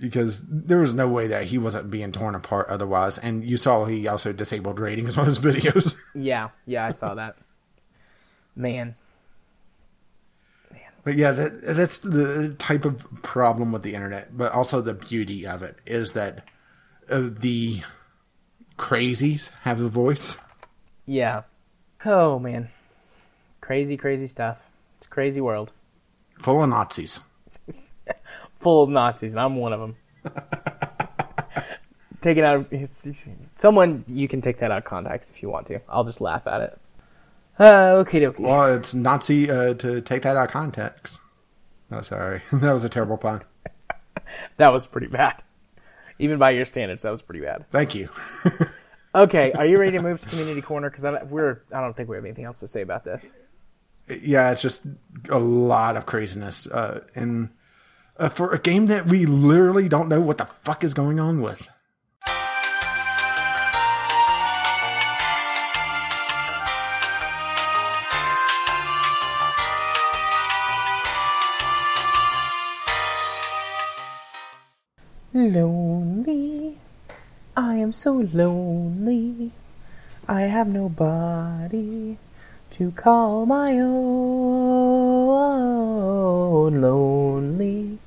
[0.00, 3.16] because there was no way that he wasn't being torn apart otherwise.
[3.18, 5.94] And you saw he also disabled ratings on his videos.
[6.16, 7.36] Yeah, yeah, I saw that.
[8.56, 8.96] Man,
[11.04, 15.46] But yeah, that, that's the type of problem with the internet, but also the beauty
[15.46, 16.46] of it is that
[17.10, 17.82] uh, the
[18.78, 20.36] crazies have a voice.
[21.06, 21.42] yeah.
[22.04, 22.70] Oh man,
[23.60, 24.68] crazy, crazy stuff.
[24.96, 25.72] It's a crazy world
[26.42, 27.20] Full of Nazis.
[28.54, 29.96] full of Nazis, and I'm one of them.
[32.20, 34.02] take it out of someone.
[34.08, 35.80] You can take that out of context if you want to.
[35.88, 36.78] I'll just laugh at it.
[37.58, 38.40] Uh, okay, dokie.
[38.40, 41.20] Well, it's Nazi uh, to take that out of context.
[41.90, 42.42] Oh, sorry.
[42.52, 43.42] that was a terrible pun.
[44.56, 45.42] That was pretty bad.
[46.18, 47.66] Even by your standards, that was pretty bad.
[47.70, 48.08] Thank you.
[49.14, 50.88] Okay, are you ready to move to community corner?
[50.88, 53.30] Because we're I don't think we have anything else to say about this.
[54.08, 54.86] yeah, it's just
[55.28, 57.50] a lot of craziness, uh, and
[58.16, 61.42] uh, for a game that we literally don't know what the fuck is going on
[61.42, 61.68] with.
[75.34, 76.76] Lonely,
[77.56, 79.52] I am so lonely.
[80.28, 82.18] I have nobody
[82.72, 84.02] to call my own.
[86.82, 87.98] Lonely,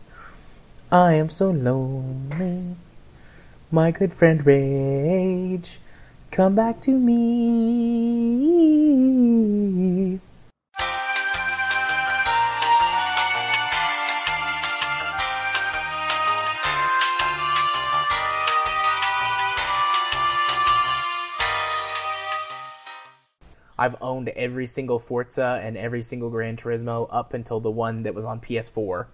[0.91, 2.75] I am so lonely.
[3.71, 5.79] My good friend Rage,
[6.29, 8.35] come back to me.
[23.77, 28.13] I've owned every single Forza and every single Gran Turismo up until the one that
[28.13, 29.07] was on PS4.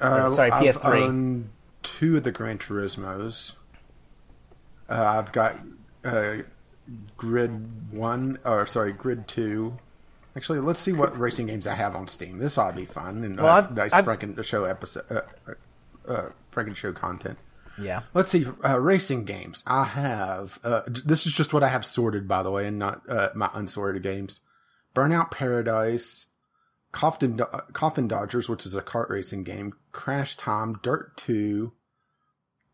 [0.00, 1.02] Uh, sorry, I've PS3.
[1.02, 1.50] owned
[1.82, 3.54] two of the Gran Turismos.
[4.88, 5.58] Uh, I've got
[6.04, 6.38] uh,
[7.16, 9.78] Grid One, or sorry, Grid Two.
[10.36, 12.38] Actually, let's see what racing games I have on Steam.
[12.38, 15.20] This ought to be fun and Well, uh, nice Franken show episode, uh,
[16.10, 17.38] uh, Franken show content.
[17.80, 18.02] Yeah.
[18.14, 19.64] Let's see, uh, racing games.
[19.66, 20.58] I have.
[20.62, 23.50] Uh, this is just what I have sorted, by the way, and not uh, my
[23.54, 24.40] unsorted games.
[24.94, 26.26] Burnout Paradise,
[26.92, 29.72] Coffin, Do- Coffin Dodgers, which is a kart racing game.
[29.90, 31.72] Crash Time, Dirt Two,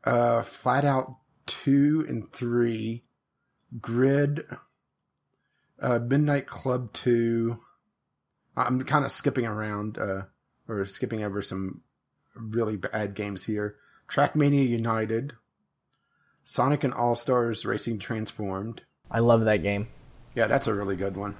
[0.05, 3.05] uh, Flat Out Two and Three,
[3.81, 4.45] Grid,
[5.81, 7.61] uh, Midnight Club Two.
[8.57, 10.23] I'm kind of skipping around, uh,
[10.67, 11.83] or skipping over some
[12.35, 13.77] really bad games here.
[14.09, 15.35] Trackmania United,
[16.45, 18.83] Sonic and All Stars Racing Transformed.
[19.11, 19.89] I love that game.
[20.35, 21.37] Yeah, that's a really good one.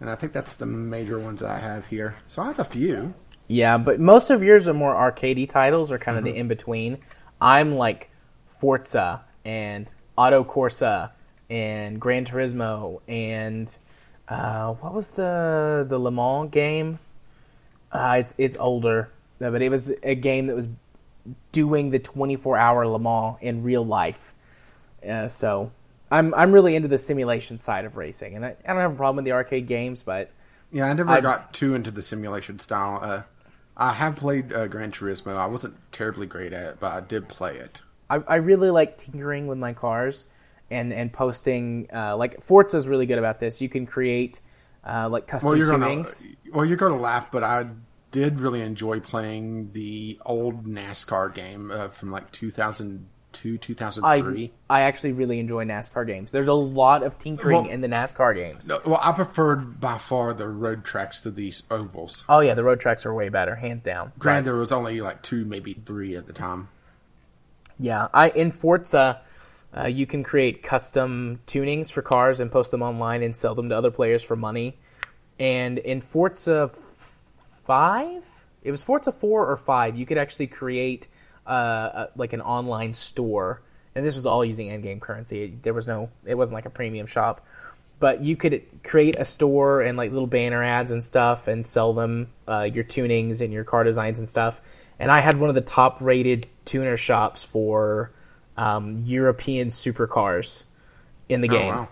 [0.00, 2.16] And I think that's the major ones that I have here.
[2.28, 3.14] So I have a few.
[3.48, 6.98] Yeah, but most of yours are more arcadey titles or kind of the in between.
[7.40, 8.10] I'm like
[8.46, 11.12] Forza and Assetto Corsa
[11.48, 13.76] and Gran Turismo and
[14.28, 16.98] uh, what was the the Le Mans game?
[17.92, 20.68] Uh, it's it's older, but it was a game that was
[21.52, 24.34] doing the 24 hour Le Mans in real life.
[25.06, 25.72] Uh, so
[26.10, 28.96] I'm I'm really into the simulation side of racing, and I, I don't have a
[28.96, 30.30] problem with the arcade games, but
[30.70, 32.98] Yeah, I never I- got too into the simulation style.
[33.02, 33.22] Uh,
[33.76, 35.36] I have played uh, Gran Turismo.
[35.36, 37.82] I wasn't terribly great at it, but I did play it.
[38.08, 40.28] I, I really like tinkering with my cars
[40.70, 43.60] and and posting uh, like is really good about this.
[43.60, 44.40] You can create
[44.84, 46.04] uh, like custom Well, you're gonna
[46.52, 47.66] well, you're gonna laugh, but I
[48.16, 54.52] did really enjoy playing the old NASCAR game uh, from like 2002, 2003.
[54.70, 56.32] I I actually really enjoy NASCAR games.
[56.32, 58.70] There's a lot of tinkering Well- in the NASCAR games.
[58.70, 62.24] No, Well, I preferred by far the road tracks to these ovals.
[62.26, 64.12] Oh yeah, the road tracks are way better, hands down.
[64.18, 66.68] Granted, there was only like two, maybe three at the time.
[67.78, 69.20] Yeah, I in Forza,
[69.76, 73.68] uh, you can create custom tunings for cars and post them online and sell them
[73.68, 74.78] to other players for money.
[75.38, 76.70] And in Forza
[77.66, 81.08] Five, it was Forza Four or Five, you could actually create
[81.46, 83.60] uh, a, like an online store,
[83.94, 85.58] and this was all using in-game currency.
[85.62, 87.44] There was no, it wasn't like a premium shop,
[87.98, 91.92] but you could create a store and like little banner ads and stuff and sell
[91.92, 94.60] them uh, your tunings and your car designs and stuff.
[94.98, 98.10] And I had one of the top-rated tuner shops for
[98.56, 100.64] um, European supercars
[101.28, 101.74] in the Oh, game.
[101.74, 101.88] wow.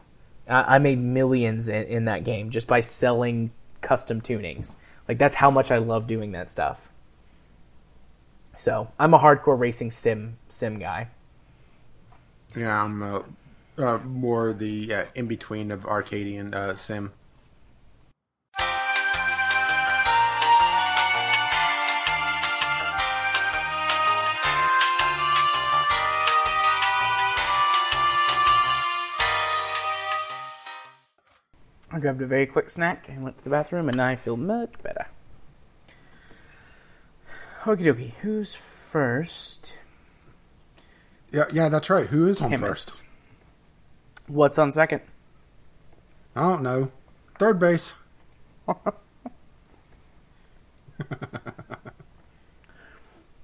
[0.49, 4.77] I, I made millions in, in that game just by selling custom tunings.
[5.09, 6.91] Like that's how much I love doing that stuff.
[8.57, 11.09] So I'm a hardcore racing sim sim guy.
[12.57, 13.23] Yeah, I'm uh,
[13.77, 17.13] uh, more the uh, in between of arcade and uh, sim.
[31.95, 34.37] I grabbed a very quick snack and went to the bathroom, and now I feel
[34.37, 35.07] much better.
[37.63, 39.79] Okie dokie, who's first?
[41.31, 42.05] Yeah, yeah, that's right.
[42.05, 43.05] Who is on first?
[44.27, 45.03] What's on second?
[46.35, 46.91] I don't know.
[47.39, 47.95] Third base.
[48.67, 48.77] All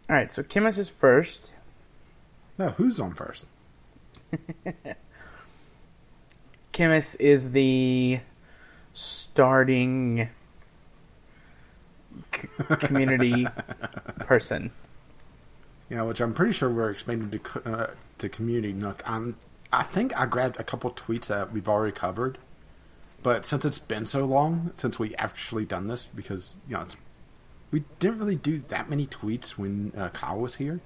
[0.08, 1.54] right, so Chemist is first.
[2.58, 3.46] No, who's on first?
[6.72, 8.20] Chemist is the
[8.94, 10.28] starting
[12.34, 13.46] c- community
[14.20, 14.70] person.
[15.88, 19.02] Yeah, which I'm pretty sure we're expanding to uh, to Community Nook.
[19.08, 19.36] Um,
[19.72, 22.38] I think I grabbed a couple tweets that we've already covered,
[23.22, 26.96] but since it's been so long since we actually done this, because you know it's,
[27.72, 30.80] we didn't really do that many tweets when uh, Kyle was here.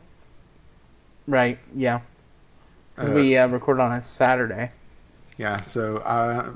[1.27, 1.59] Right.
[1.75, 2.01] Yeah.
[2.95, 4.71] Because Uh, we uh, recorded on a Saturday.
[5.37, 6.53] Yeah, so uh,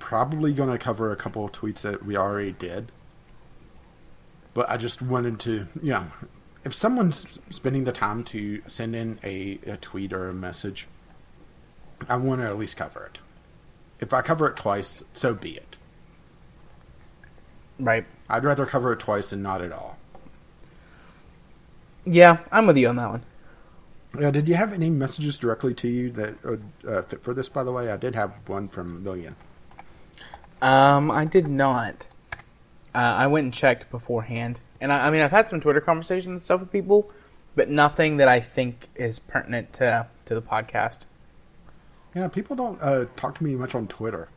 [0.00, 2.90] probably going to cover a couple of tweets that we already did.
[4.52, 6.06] But I just wanted to, you know,
[6.64, 10.88] if someone's spending the time to send in a, a tweet or a message,
[12.08, 13.20] I want to at least cover it.
[14.00, 15.76] If I cover it twice, so be it.
[17.78, 18.06] Right.
[18.28, 19.98] I'd rather cover it twice than not at all.
[22.04, 23.22] Yeah, I'm with you on that one.
[24.14, 27.48] Uh, did you have any messages directly to you that would uh, fit for this,
[27.48, 27.90] by the way?
[27.90, 29.36] I did have one from Million.
[30.62, 32.08] Um, I did not.
[32.94, 36.26] Uh, I went and checked beforehand, and I, I mean, I've had some Twitter conversations
[36.26, 37.12] and stuff with people,
[37.54, 41.04] but nothing that I think is pertinent to to the podcast.
[42.14, 44.30] Yeah, people don't uh, talk to me much on Twitter.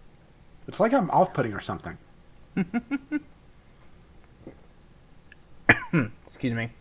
[0.68, 1.98] It's like I'm off putting or something.
[6.24, 6.72] Excuse me.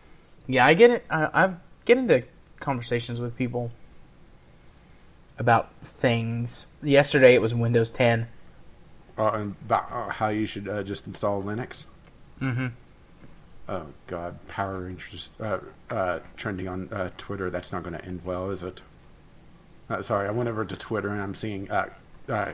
[0.48, 1.04] Yeah, I get it.
[1.08, 2.24] I, I get into
[2.60, 3.70] conversations with people
[5.38, 6.66] about things.
[6.82, 8.28] Yesterday it was Windows 10.
[9.16, 11.86] uh, and about uh, how you should uh, just install Linux.
[12.40, 12.68] Mm-hmm.
[13.68, 15.58] Oh God, Power Rangers uh,
[15.90, 17.50] uh, trending on uh, Twitter.
[17.50, 18.82] That's not going to end well, is it?
[19.90, 21.90] Uh, sorry, I went over to Twitter and I'm seeing uh,
[22.28, 22.52] uh,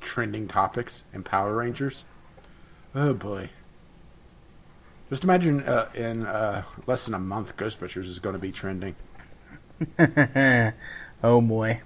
[0.00, 2.04] trending topics and Power Rangers.
[2.94, 3.50] Oh boy!
[5.08, 8.96] Just imagine uh, in uh, less than a month, Ghostbusters is going to be trending.
[11.22, 11.80] oh boy.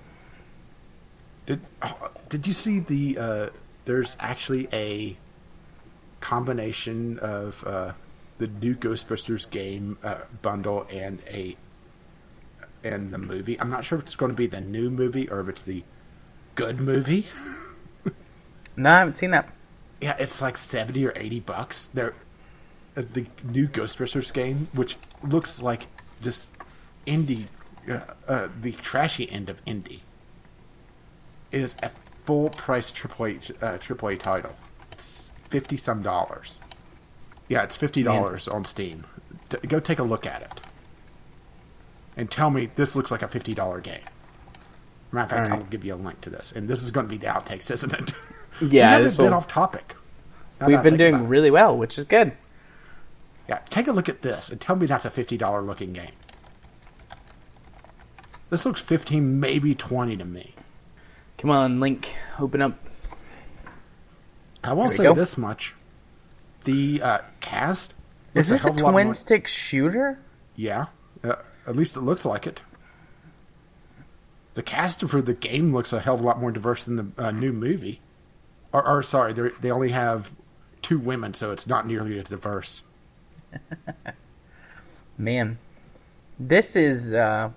[1.47, 3.19] Did oh, did you see the?
[3.19, 3.49] Uh,
[3.85, 5.17] there's actually a
[6.21, 7.93] combination of uh,
[8.39, 11.57] the new Ghostbusters game uh, bundle and a
[12.83, 13.59] and the movie.
[13.61, 15.85] I'm not sure if it's going to be the new movie or if it's the
[16.55, 17.27] good movie.
[18.77, 19.49] No, I haven't seen that.
[20.01, 21.87] Yeah, it's like seventy or eighty bucks.
[21.87, 22.15] They're
[22.97, 25.87] uh, the new Ghostbusters game, which looks like
[26.21, 26.51] just
[27.07, 27.47] indie,
[27.89, 30.01] uh, uh, the trashy end of indie,
[31.53, 31.91] is a
[32.25, 34.57] full price AAA uh, AAA title.
[34.93, 36.61] It's fifty some dollars.
[37.49, 39.05] Yeah, it's fifty dollars on Steam.
[39.51, 40.61] T- go take a look at it,
[42.17, 44.01] and tell me this looks like a fifty dollar game.
[45.13, 45.59] Matter of fact, right.
[45.61, 47.71] I'll give you a link to this, and this is going to be the outtakes,
[47.71, 48.13] isn't it?
[48.61, 49.97] Yeah, we this'll- been off topic.
[50.61, 52.33] Now We've been doing really well, which is good.
[53.49, 56.13] Yeah, take a look at this and tell me that's a fifty dollar looking game.
[58.55, 60.55] This looks fifteen, maybe twenty to me.
[61.39, 62.79] Come on, Link, open up.
[64.63, 65.13] I won't say go.
[65.13, 65.75] this much:
[66.63, 67.95] the uh, cast
[68.33, 70.21] Is this a hell of lot twin more- stick shooter?
[70.55, 70.87] Yeah,
[71.25, 71.35] uh,
[71.67, 72.63] at least it looks like it.
[74.55, 77.07] The cast for the game looks a hell of a lot more diverse than the
[77.19, 78.03] uh, new movie.
[78.73, 80.31] Or, or sorry, they they only have
[80.81, 82.85] two women, so it's not nearly as diverse.
[85.19, 85.59] Man,
[86.39, 87.51] this is uh,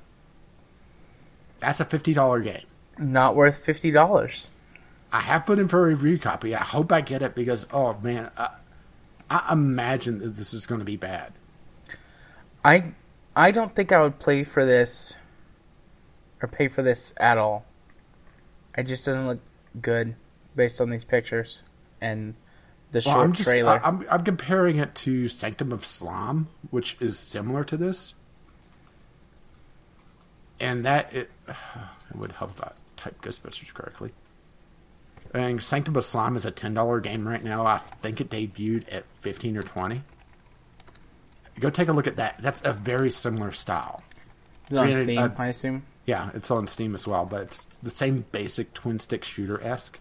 [1.59, 2.65] That's a fifty dollar game.
[2.97, 4.49] not worth fifty dollars.
[5.11, 6.53] I have put in for a review copy.
[6.55, 8.57] I hope I get it because, oh man, I,
[9.29, 11.33] I imagine that this is going to be bad.
[12.63, 12.93] I
[13.35, 15.15] I don't think I would play for this
[16.41, 17.65] or pay for this at all.
[18.77, 19.39] It just doesn't look
[19.81, 20.15] good
[20.55, 21.61] based on these pictures
[22.01, 22.35] and
[22.91, 23.81] the Well, short I'm just, trailer.
[23.83, 28.15] I, I'm, I'm comparing it to Sanctum of Islam, which is similar to this,
[30.59, 31.31] and that it,
[32.09, 34.11] it would help if I type Ghostbusters correctly.
[35.33, 37.65] And Sanctum of Islam is a ten dollar game right now.
[37.65, 40.03] I think it debuted at fifteen or twenty.
[41.59, 42.35] Go take a look at that.
[42.39, 44.03] That's a very similar style.
[44.69, 45.83] Is it on granted, Steam, uh, I assume.
[46.05, 49.99] Yeah, it's on Steam as well, but it's the same basic twin stick shooter esque.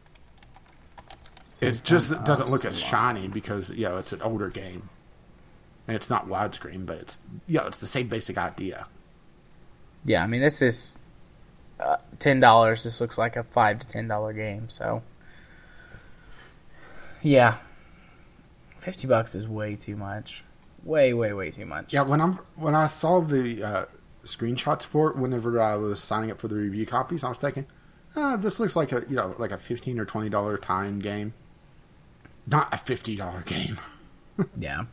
[1.63, 4.89] It just doesn't look as shiny because you know it's an older game,
[5.87, 8.87] and it's not widescreen, but it's you know it's the same basic idea.
[10.05, 10.99] Yeah, I mean this is
[11.81, 12.85] uh, ten dollars.
[12.85, 14.69] This looks like a five to ten dollar game.
[14.69, 15.03] So
[17.23, 17.59] yeah,
[18.79, 20.45] fifty bucks is way too much.
[20.85, 21.93] Way, way, way too much.
[21.93, 23.85] Yeah, when I'm when I saw the uh,
[24.25, 27.67] screenshots for it, whenever I was signing up for the review copies, I was thinking,
[28.15, 31.35] uh, this looks like a you know like a fifteen or twenty dollar time game,
[32.47, 33.79] not a fifty dollar game.
[34.55, 34.85] Yeah.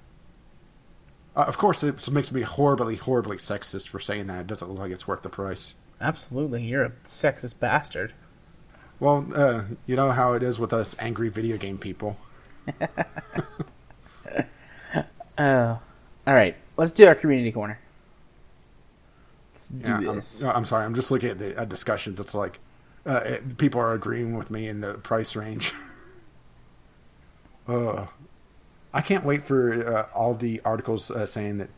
[1.36, 4.40] Uh, of course, it makes me horribly, horribly sexist for saying that.
[4.40, 5.76] It doesn't look like it's worth the price.
[6.04, 8.14] Absolutely, you're a sexist bastard.
[9.00, 12.18] Well, uh, you know how it is with us angry video game people.
[15.38, 15.80] Oh,
[16.28, 16.56] all right.
[16.78, 17.80] Let's do our community corner.
[19.54, 20.44] Let's do Yeah, I'm, this.
[20.44, 20.86] I'm sorry.
[20.86, 22.20] I'm just looking at the uh, discussions.
[22.20, 22.60] It's like
[23.06, 25.74] uh, it, people are agreeing with me in the price range.
[27.68, 28.08] uh,
[28.94, 31.70] I can't wait for uh, all the articles uh, saying that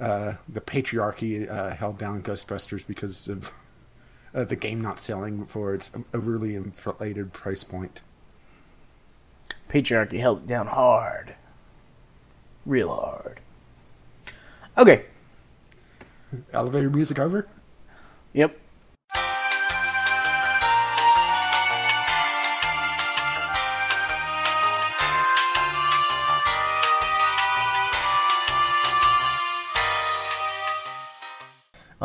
[0.00, 3.52] uh, the patriarchy uh, held down Ghostbusters because of
[4.34, 8.00] uh, the game not selling for its overly inflated price point.
[9.68, 11.34] Patriarchy held it down hard.
[12.66, 13.40] Real hard.
[14.76, 15.06] Okay.
[16.52, 17.46] Elevator music over.
[18.32, 18.58] Yep.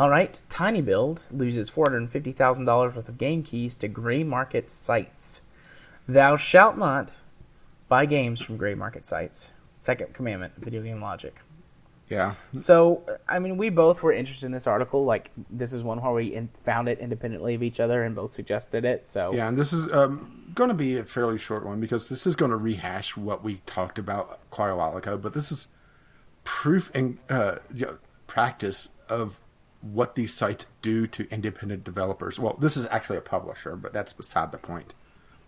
[0.00, 5.42] All right, Tiny Build loses $450,000 worth of game keys to gray market sites.
[6.08, 7.12] Thou shalt not
[7.86, 9.52] buy games from gray market sites.
[9.78, 11.40] Second commandment, of video game logic.
[12.08, 15.04] Yeah, So, I mean, we both were interested in this article.
[15.04, 18.30] Like, this is one where we in- found it independently of each other and both
[18.30, 19.06] suggested it.
[19.06, 22.26] So, Yeah, and this is um, going to be a fairly short one because this
[22.26, 25.18] is going to rehash what we talked about quite a while ago.
[25.18, 25.68] But this is
[26.42, 29.38] proof and uh, you know, practice of
[29.80, 32.38] what these sites do to independent developers.
[32.38, 34.94] Well, this is actually a publisher, but that's beside the point.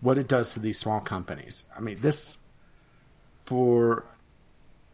[0.01, 1.65] What it does to these small companies.
[1.77, 2.39] I mean, this
[3.45, 4.05] for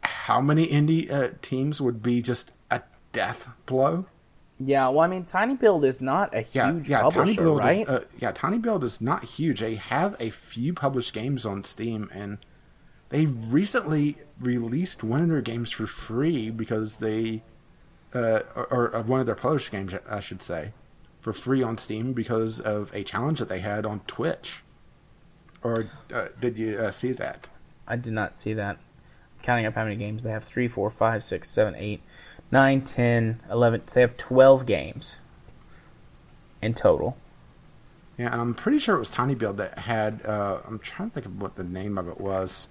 [0.04, 2.82] how many indie uh, teams would be just a
[3.12, 4.06] death blow?
[4.60, 4.88] yeah.
[4.90, 7.02] Well, I mean, Tiny Build is not a Yeah, huge yeah.
[7.02, 7.82] publisher, Tiny Build right?
[7.82, 8.32] is uh, yeah.
[8.32, 9.62] Tiny Build is not huge.
[9.62, 12.38] They have a few published games on Steam, and
[13.10, 17.42] they recently released one of their games for free because they,
[18.14, 20.72] uh, or, or one of their published games, I should say,
[21.22, 24.64] for free on Steam because of a challenge that they had on Twitch.
[25.62, 27.47] Or uh, did you uh, see that?
[27.88, 28.78] I did not see that.
[29.41, 32.01] Counting up how many games they have 3, 4, 5, 6, 7, 8,
[32.51, 33.82] 9, 10, 11.
[33.93, 35.18] They have 12 games
[36.62, 37.18] in total.
[38.18, 40.26] Yeah, and I'm pretty sure it was Tiny Build that had.
[40.26, 42.68] Uh, I'm trying to think of what the name of it was.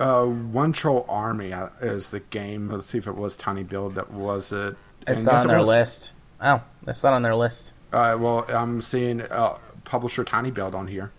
[0.00, 2.68] Uh, One Troll Army uh, is the game.
[2.70, 4.76] Let's see if it was Tiny Build that was it.
[5.06, 5.68] It's And not yes, on their was.
[5.68, 6.12] list.
[6.40, 7.74] Oh, that's not on their list.
[7.92, 11.12] Uh, well, I'm seeing uh, publisher Tiny Build on here,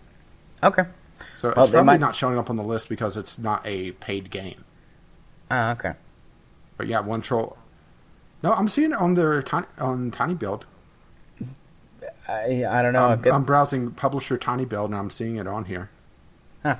[0.64, 0.82] Okay.
[1.36, 3.92] so Well, it's probably might- not showing up on the list because it's not a
[3.92, 4.64] paid game.
[5.50, 5.92] Oh, okay.
[6.76, 7.56] But yeah, One Troll.
[8.42, 10.64] No, I'm seeing it on their tiny, on Tiny Build.
[12.28, 13.08] I, I don't know.
[13.10, 15.90] I'm, I'm browsing publisher Tiny Build and I'm seeing it on here.
[16.62, 16.76] huh.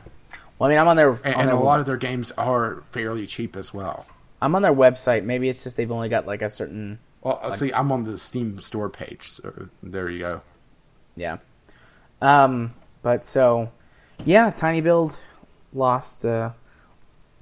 [0.58, 2.30] Well, I mean, I'm on their, And, on and their a lot of their games
[2.32, 4.06] are fairly cheap as well.
[4.40, 5.24] I'm on their website.
[5.24, 8.18] Maybe it's just they've only got like a certain Well, uh, see, I'm on the
[8.18, 10.40] Steam store page, so there you go.
[11.16, 11.38] Yeah.
[12.20, 13.70] Um, but so,
[14.24, 15.20] yeah, Tiny Build
[15.72, 16.50] lost uh,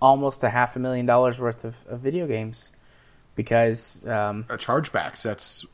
[0.01, 2.73] almost a half a million dollars worth of, of video games
[3.35, 5.23] because um, Uh, chargebacks.
[5.23, 5.67] That's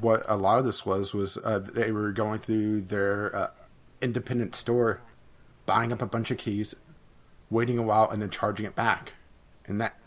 [0.00, 1.14] what a lot of this was.
[1.14, 3.50] Was uh, they were going through their uh,
[4.00, 5.00] independent store,
[5.66, 6.74] buying up a bunch of keys,
[7.50, 9.14] waiting a while, and then charging it back,
[9.66, 9.98] and that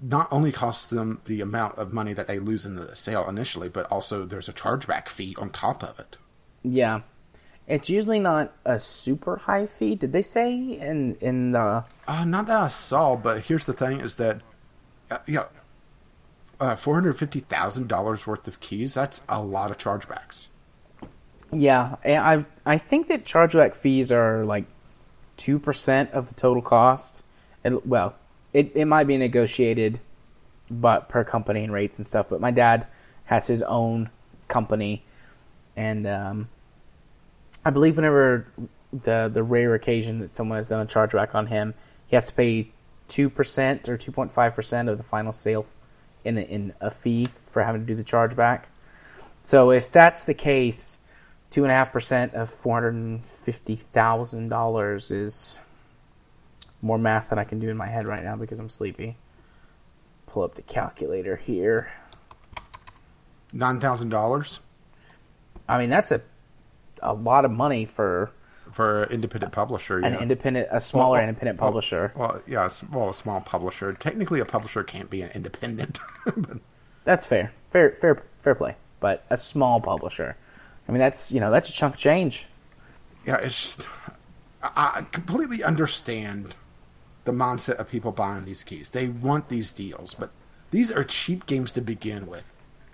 [0.00, 3.68] not only costs them the amount of money that they lose in the sale initially,
[3.68, 6.16] but also there's a chargeback fee on top of it.
[6.62, 7.00] yeah,
[7.66, 9.94] it's usually not a super high fee.
[9.94, 14.00] Did they say in in the Uh, not that I saw, but here's the thing:
[14.00, 14.42] is that
[15.10, 15.44] uh, yeah,
[16.60, 20.48] uh, four hundred fifty thousand dollars worth of keys—that's a lot of chargebacks.
[21.52, 21.96] yeah?
[22.04, 24.66] I I think that chargeback fees are like
[25.36, 27.24] two percent of the total cost.
[27.62, 28.16] And well,
[28.52, 30.00] it it might be negotiated,
[30.70, 32.28] but per company and rates and stuff.
[32.28, 32.86] But my dad
[33.26, 34.10] has his own
[34.48, 35.02] company,
[35.76, 36.48] and um,
[37.64, 38.46] I believe whenever
[38.92, 41.74] the the rare occasion that someone has done a chargeback on him,
[42.06, 42.70] he has to pay
[43.08, 45.66] two percent or two point five percent of the final sale
[46.24, 48.64] in a, in a fee for having to do the chargeback.
[49.42, 50.98] So if that's the case,
[51.54, 55.60] two and a half percent of four hundred and fifty thousand dollars is
[56.82, 59.16] more math than I can do in my head right now because I'm sleepy.
[60.26, 61.92] Pull up the calculator here.
[63.52, 64.58] Nine thousand dollars
[65.68, 66.22] I mean that's a
[67.00, 68.32] a lot of money for
[68.72, 69.98] for an independent publisher.
[69.98, 70.22] an yeah.
[70.22, 72.12] independent, a smaller Well, independent well, publisher.
[72.16, 73.92] Well, yeah, well, a small publisher.
[73.92, 76.00] Technically, a publisher can't be an independent.
[76.24, 76.58] but
[77.04, 78.74] That's fair, fair, fair, fair play.
[78.98, 80.36] But a small publisher,
[80.88, 82.46] I mean that's you know that's a chunk of change.
[83.26, 83.86] yeah, it's just
[84.62, 86.54] I, completely understand
[87.24, 88.90] the mindset of people buying these keys.
[88.90, 90.30] They want these deals, but
[90.70, 92.44] these are cheap games to begin with.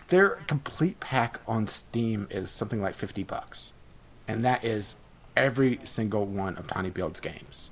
[0.08, 3.72] Their complete pack on Steam is something like fifty bucks,
[4.26, 4.96] and that is
[5.36, 7.70] every single one of Tiny Build's games.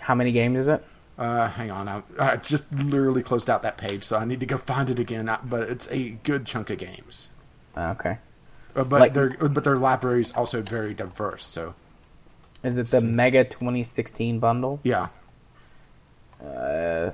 [0.00, 0.84] How many games is it?
[1.18, 4.46] Uh, hang on, I, I just literally closed out that page, so I need to
[4.46, 5.30] go find it again.
[5.44, 7.28] But it's a good chunk of games.
[7.76, 8.18] Okay.
[8.74, 11.44] Uh, but Like- their but their library is also very diverse.
[11.44, 11.74] So
[12.62, 14.80] Is it the Mega 2016 bundle?
[14.82, 15.08] yeah,
[16.42, 17.10] Uh,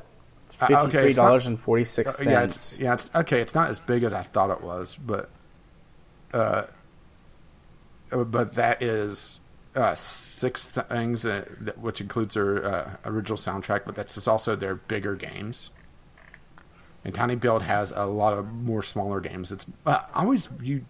[0.61, 3.41] Uh, fifty-three dollars and forty-six Uh, yeah, it's, yeah, it's okay.
[3.41, 5.29] It's not as big as I thought it was, but
[6.33, 6.63] uh,
[8.11, 9.41] uh, but that is
[9.77, 14.75] uh, six things, uh, that, which includes their uh, original soundtrack, but that's also their
[14.75, 15.71] bigger games.
[17.05, 19.53] And Tiny Build has a lot of more smaller games.
[19.53, 20.85] It's uh, I always view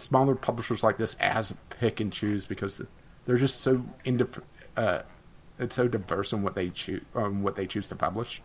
[0.00, 2.82] smaller publishers like this as pick and choose because
[3.26, 4.42] they're just so indif-
[4.76, 5.00] uh,
[5.58, 8.40] it's so diverse in what they choose um, what they choose to publish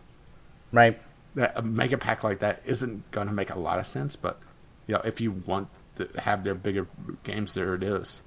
[0.72, 1.00] Right.
[1.36, 4.16] that a mega pack like that isn't going to make a lot of sense.
[4.16, 4.40] But
[4.86, 6.88] you know, if you want to have their bigger
[7.22, 8.20] games, there it is.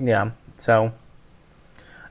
[0.00, 0.30] Yeah.
[0.56, 0.92] So,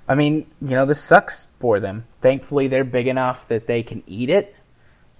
[0.07, 2.05] I mean, you know, this sucks for them.
[2.21, 4.55] Thankfully, they're big enough that they can eat it,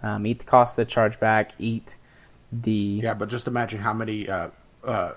[0.01, 1.97] um, eat the cost of the chargeback, eat
[2.51, 4.49] the Yeah, but just imagine how many uh,
[4.84, 5.13] uh,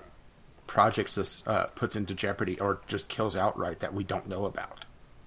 [0.67, 4.85] projects this uh, puts into jeopardy or just kills outright that we don't know about.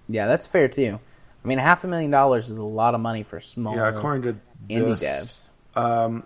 [0.09, 0.99] Yeah, that's fair too.
[1.45, 4.23] I mean, half a million dollars is a lot of money for small Yeah, according
[4.23, 6.23] to indie this, devs.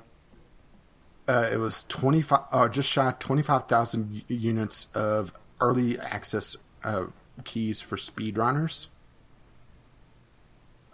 [1.29, 5.99] uh, it was twenty five, uh, just shy of twenty five thousand units of early
[5.99, 7.07] access uh,
[7.45, 8.89] keys for speedrunners.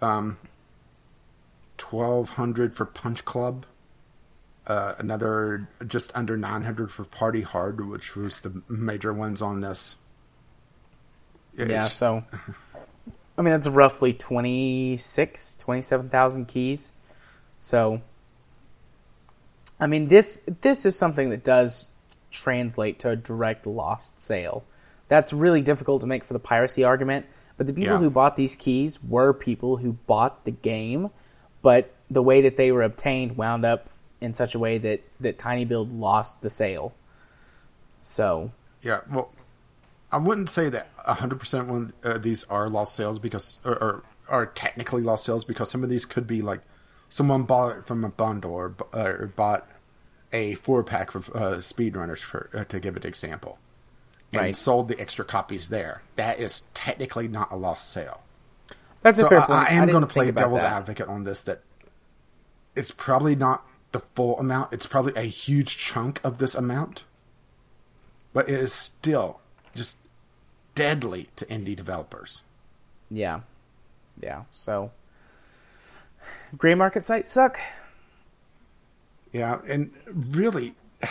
[0.00, 0.38] Um,
[1.76, 3.66] twelve hundred for Punch Club.
[4.68, 9.62] Uh, another just under nine hundred for Party Hard, which was the major ones on
[9.62, 9.96] this.
[11.56, 12.24] Yeah, so
[13.36, 16.92] I mean that's roughly 26, 27,000 keys.
[17.56, 18.02] So
[19.80, 21.88] I mean this this is something that does
[22.30, 24.64] translate to a direct lost sale.
[25.08, 27.24] That's really difficult to make for the piracy argument,
[27.56, 27.98] but the people Yeah.
[28.00, 31.08] who bought these keys were people who bought the game,
[31.62, 33.88] but the way that they were obtained wound up
[34.20, 36.94] in such a way that that Tiny Build lost the sale.
[38.02, 38.52] So,
[38.82, 39.30] Yeah, well,
[40.10, 44.46] I wouldn't say that 100% one uh, these are lost sales because, or, or are
[44.46, 46.60] technically lost sales because some of these could be like
[47.08, 49.68] someone bought it from a bundle or, uh, or bought
[50.32, 53.58] a four pack of uh, speedrunners for uh, to give an example,
[54.32, 54.56] and Right.
[54.56, 56.02] sold the extra copies there.
[56.16, 58.20] That is technically not a lost sale.
[59.02, 59.58] that's a fair I, point.
[59.58, 60.72] I am going to play devil's that.
[60.72, 61.40] advocate on this.
[61.42, 61.62] That
[62.76, 64.72] it's probably not the full amount.
[64.72, 67.04] It's probably a huge chunk of this amount,
[68.32, 69.40] but it is still
[69.74, 69.98] just
[70.74, 72.42] deadly to indie developers.
[73.10, 73.40] Yeah.
[74.20, 74.44] Yeah.
[74.52, 74.90] So
[76.56, 77.58] gray market sites suck.
[79.32, 80.74] Yeah, and really,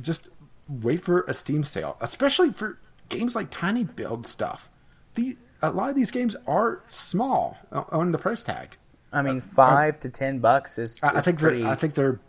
[0.00, 0.28] just
[0.68, 2.78] wait for a Steam sale, especially for
[3.08, 4.68] games like Tiny Build stuff.
[5.14, 8.76] The a lot of these games are small on the price tag.
[9.12, 10.98] I mean, five to ten bucks is.
[11.02, 11.64] I, I think pretty.
[11.64, 12.20] I think their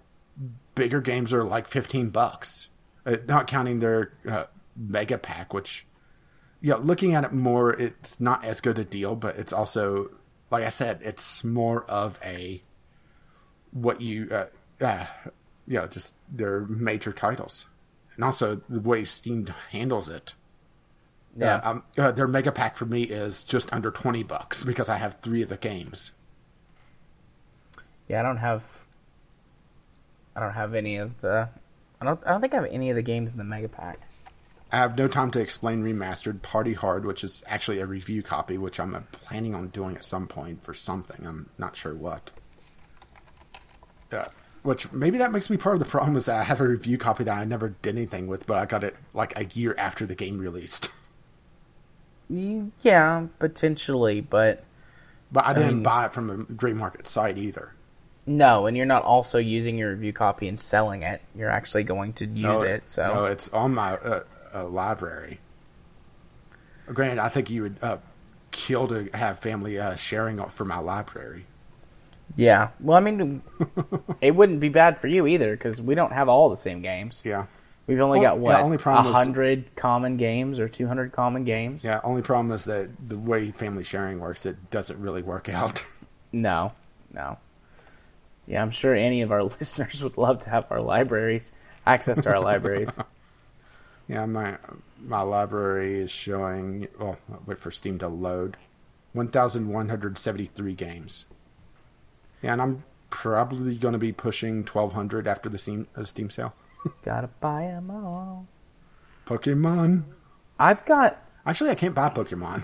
[0.76, 2.68] bigger games are like fifteen bucks,
[3.06, 5.54] uh, not counting their uh, mega pack.
[5.54, 5.86] Which,
[6.62, 10.10] yeah, looking at it more, it's not as good a deal, but it's also,
[10.52, 12.62] like I said, it's more of a
[13.72, 14.46] what you, uh,
[14.84, 15.06] uh,
[15.66, 17.66] yeah, just their major titles,
[18.16, 20.34] and also the way Steam handles it.
[21.36, 21.56] yeah.
[21.56, 24.98] Uh, um, uh, their mega pack for me is just under twenty bucks because I
[24.98, 26.12] have three of the games.
[28.08, 28.20] Yeah.
[28.20, 28.84] I don't have.
[30.36, 31.49] I don't have any of the.
[32.01, 32.20] I don't.
[32.26, 33.99] I don't think I have any of the games in the mega pack.
[34.72, 38.58] I have no time to explain remastered Party Hard, which is actually a review copy,
[38.58, 41.28] which I'm uh, planning on doing at some point for something.
[41.28, 42.32] I'm not sure what.
[44.12, 44.26] Uh,
[44.64, 46.97] which maybe that makes me part of the problem is that I have a review
[46.97, 50.06] copy that I never did anything with, but I got it like a year after
[50.08, 50.89] the game released.
[52.30, 54.64] Yeah, potentially, but
[55.32, 57.74] But I didn't mean- buy it from a gray market site either.
[58.26, 58.66] No.
[58.66, 61.22] And you're not also using your review copy and selling it.
[61.36, 62.90] You're actually going to use no, it.
[62.90, 65.40] So no, it's on my uh, uh, library.
[66.88, 67.98] Granted, I think you would uh,
[68.52, 71.46] kill to have family uh, sharing for my library.
[72.36, 72.70] yeah.
[72.80, 73.42] Well, I mean,
[74.22, 77.22] it wouldn't be bad for you either because we don't have all the same games.
[77.26, 77.46] Yeah.
[77.88, 81.12] We've only Well, got yeah, what only problem is- hundred common games or two hundred
[81.12, 81.84] common games.
[81.84, 85.84] Yeah, only problem is that the way family sharing works, it doesn't really work out.
[86.32, 86.74] No,
[87.14, 87.38] no.
[88.48, 91.54] Yeah, I'm sure any of our listeners would love to have our libraries
[91.86, 93.00] access to our libraries.
[94.08, 94.58] yeah, my
[95.02, 96.88] my library is showing.
[97.00, 98.58] Well, wait for Steam to load.
[99.14, 101.26] One thousand one hundred seventy three games.
[102.41, 106.30] Yeah, and I'm probably going to be pushing twelve hundred after the Steam uh, Steam
[106.30, 106.54] sale.
[107.04, 108.48] Gotta buy 'em all.
[109.26, 110.04] Pokemon.
[110.60, 112.64] I've got Actually, I can't buy Pokemon.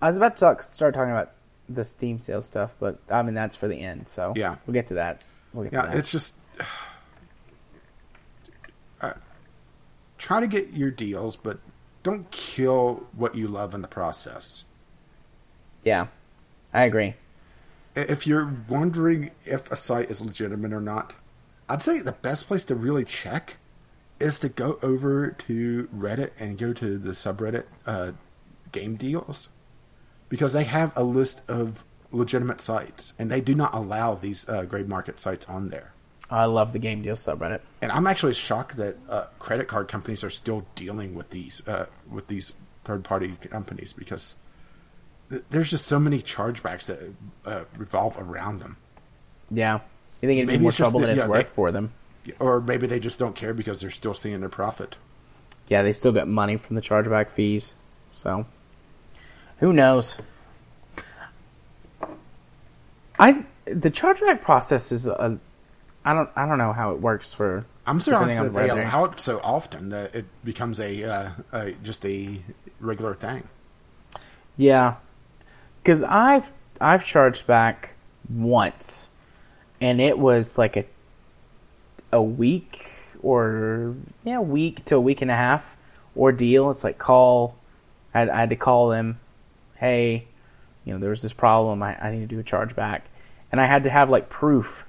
[0.00, 1.36] I was about to talk, start talking about
[1.68, 4.08] the Steam sale stuff, but I mean that's for the end.
[4.08, 4.56] So Yeah.
[4.66, 5.24] we'll get to that.
[5.52, 5.96] We'll get Yeah, to that.
[5.98, 6.34] it's just
[9.00, 9.12] uh,
[10.18, 11.58] try to get your deals, but
[12.02, 14.64] don't kill what you love in the process.
[15.84, 16.08] yeah,
[16.74, 17.14] I agree.
[17.94, 21.14] If you're wondering if a site is legitimate or not,
[21.68, 23.56] I'd say the best place to really check
[24.20, 28.12] is to go over to Reddit and go to the subreddit uh,
[28.72, 29.48] Game Deals
[30.28, 34.62] because they have a list of legitimate sites and they do not allow these uh,
[34.64, 35.92] gray market sites on there.
[36.30, 37.60] I love the game deals subreddit.
[37.80, 41.86] And I'm actually shocked that uh, credit card companies are still dealing with these uh,
[42.10, 42.52] with these
[42.84, 44.36] third party companies because
[45.30, 47.14] th- there's just so many chargebacks that
[47.46, 48.76] uh, revolve around them.
[49.50, 49.80] Yeah,
[50.20, 51.92] you think it'd Maybe be more trouble that- than it's yeah, worth they- for them?
[52.38, 54.96] Or maybe they just don't care because they're still seeing their profit.
[55.68, 57.74] Yeah, they still get money from the chargeback fees.
[58.12, 58.44] So,
[59.58, 60.20] who knows?
[63.18, 65.38] I the chargeback process is a
[66.04, 69.18] I don't I don't know how it works for I'm surprised that they allow it
[69.18, 72.38] so often that it becomes a, uh, a just a
[72.80, 73.48] regular thing.
[74.58, 74.96] Yeah,
[75.82, 76.52] because I've
[76.82, 77.94] I've charged back
[78.28, 79.16] once,
[79.80, 80.84] and it was like a
[82.12, 82.90] a week
[83.22, 85.78] or yeah, a week to a week and a half
[86.14, 86.70] ordeal.
[86.70, 87.56] It's like call.
[88.12, 89.18] I I had to call them.
[89.78, 90.28] Hey,
[90.84, 91.82] you know, there was this problem.
[91.82, 93.02] I, I need to do a chargeback,
[93.50, 94.88] and I had to have like proof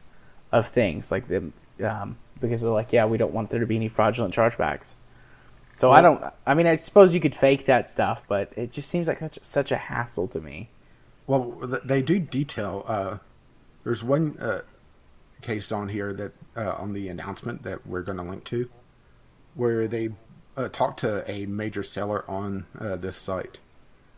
[0.52, 1.52] of things like the
[1.84, 4.96] um, because they're like, yeah, we don't want there to be any fraudulent chargebacks.
[5.76, 6.22] So I don't.
[6.46, 9.40] I mean, I suppose you could fake that stuff, but it just seems like such,
[9.42, 10.68] such a hassle to me.
[11.26, 11.52] Well,
[11.86, 12.84] they do detail.
[12.86, 13.18] Uh,
[13.86, 14.62] there's one uh,
[15.42, 18.70] case on here that uh, on the announcement that we're going to link to,
[19.56, 20.10] where they
[20.58, 23.60] uh, talked to a major seller on uh, this site,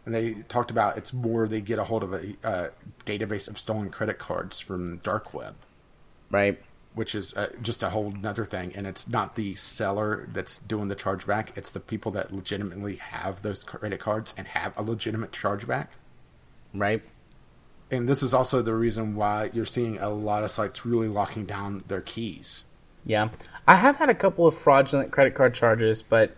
[0.06, 2.70] and they talked about it's more they get a hold of a uh,
[3.06, 5.56] database of stolen credit cards from dark web,
[6.30, 6.60] Right?
[6.94, 8.74] which is uh, just a whole nother thing.
[8.76, 13.42] And it's not the seller that's doing the chargeback; it's the people that legitimately have
[13.42, 15.88] those credit cards and have a legitimate chargeback.
[16.74, 17.04] Right?
[17.92, 21.46] And this is also the reason why you're seeing a lot of sites really locking
[21.46, 22.64] down their keys.
[23.06, 23.30] Yeah.
[23.68, 26.36] I have had a couple of fraudulent credit card charges, but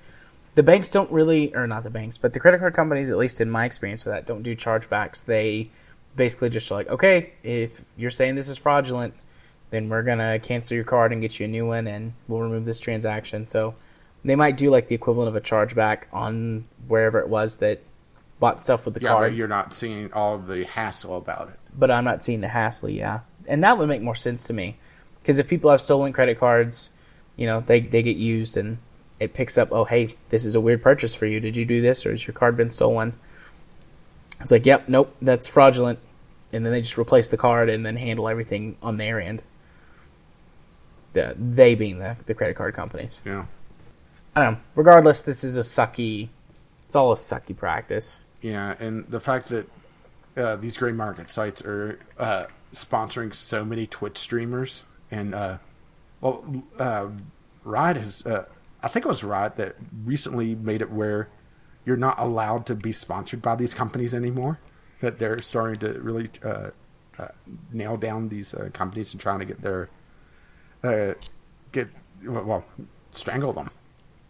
[0.56, 3.42] the banks don't really, or not the banks, but the credit card companies, at least
[3.42, 5.26] in my experience with that, don't do chargebacks.
[5.26, 5.70] They
[6.16, 9.14] basically just are like, okay, if you're saying this is fraudulent,
[9.72, 12.42] then we're going to cancel your card and get you a new one and we'll
[12.42, 13.48] remove this transaction.
[13.48, 13.74] So
[14.24, 17.82] they might do like the equivalent of a chargeback on wherever it was that
[18.40, 19.32] bought stuff with the Yeah, card.
[19.32, 21.60] but you're not seeing all the hassle about it.
[21.76, 22.90] but I'm not seeing the hassle.
[22.90, 24.78] Yeah, and that would make more sense to me
[25.22, 26.92] because if people have stolen credit cards,
[27.36, 28.78] you know, they they get used and
[29.20, 29.70] it picks up.
[29.72, 31.40] Oh, hey, this is a weird purchase for you.
[31.40, 33.14] Did you do this or has your card been stolen?
[34.42, 36.00] It's like, yep, nope, that's fraudulent,
[36.52, 39.42] and then they just replace the card and then handle everything on their end.
[41.14, 43.22] The, they being the, the credit card companies.
[43.26, 43.46] Yeah.
[44.36, 44.60] I don't know.
[44.76, 46.30] Regardless, this is a sucky.
[46.88, 48.24] It's all a sucky practice.
[48.42, 49.70] Yeah, and the fact that
[50.36, 55.58] uh, these gray market sites are uh, sponsoring so many Twitch streamers, and uh,
[56.20, 57.08] well, uh,
[57.64, 58.46] Riot has, uh,
[58.84, 61.30] I think it was Riot that recently made it where
[61.86, 64.60] you're not allowed to be sponsored by these companies anymore.
[65.00, 66.70] That they're starting to really uh,
[67.18, 67.28] uh,
[67.72, 69.90] nail down these uh, companies and trying to get their
[70.84, 71.14] uh,
[71.72, 71.90] get
[72.24, 72.66] well
[73.12, 73.70] strangle them.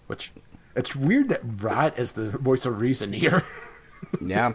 [0.08, 0.32] Which
[0.76, 3.44] it's weird that Riot is the voice of reason here.
[4.22, 4.54] Yeah.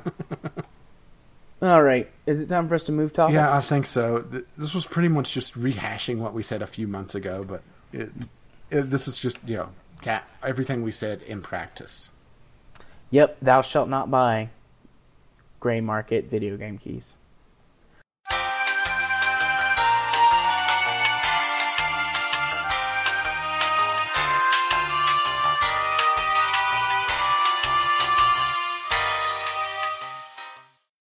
[1.60, 2.08] All right.
[2.26, 3.34] Is it time for us to move topics?
[3.34, 4.20] Yeah, I think so.
[4.56, 8.10] This was pretty much just rehashing what we said a few months ago, but it,
[8.70, 9.70] it, this is just you know
[10.42, 12.10] everything we said in practice.
[13.10, 14.50] Yep, thou shalt not buy
[15.60, 17.16] gray market video game keys.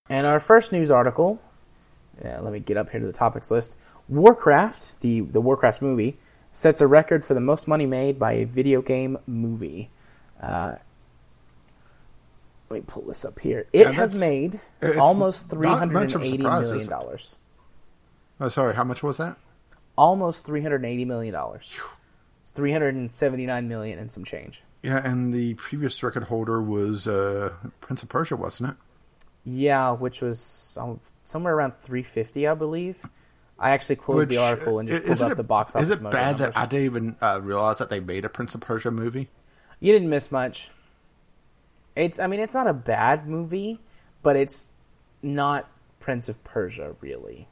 [0.10, 1.39] And our first news article,
[2.24, 3.78] uh, let me get up here to the topics list.
[4.08, 6.18] Warcraft, the, the Warcraft movie,
[6.52, 9.89] sets a record for the most money made by a video game movie.
[10.41, 10.76] Uh,
[12.70, 13.68] let me pull this up here.
[13.72, 14.58] It Yeah, has made
[15.00, 17.38] almost three hundred and eighty million dollars.
[18.39, 19.38] Oh, sorry, how much was that?
[19.98, 21.74] Almost three hundred eighty million dollars.
[22.41, 24.64] It's three hundred and seventy nine million and some change.
[24.84, 28.76] Yeah, and the previous record holder was uh, Prince of Persia, wasn't it?
[29.43, 33.06] Yeah, which was um, somewhere around three fifty, I believe.
[33.60, 35.89] I actually closed the article and just pulled up it- the box office.
[35.89, 36.55] Is it bad that.
[36.58, 39.30] I didn't even uh, realize that they made a Prince of Persia movie?
[39.80, 40.70] You didn't miss much.
[41.95, 43.80] It's I mean it's not a bad movie,
[44.22, 44.74] but it's
[45.24, 45.68] not
[45.99, 47.47] Prince of Persia really.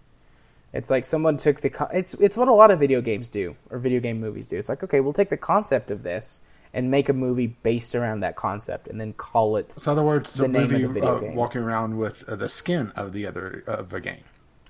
[0.74, 3.56] It's like someone took the con- it's it's what a lot of video games do
[3.72, 4.58] or video game movies do.
[4.58, 6.42] It's like okay, we'll take the concept of this
[6.74, 9.72] and make a movie based around that concept and then call it.
[9.72, 11.36] So, in other words, The a name of movie the video uh, game.
[11.36, 14.26] walking around with uh, the skin of the other of a game.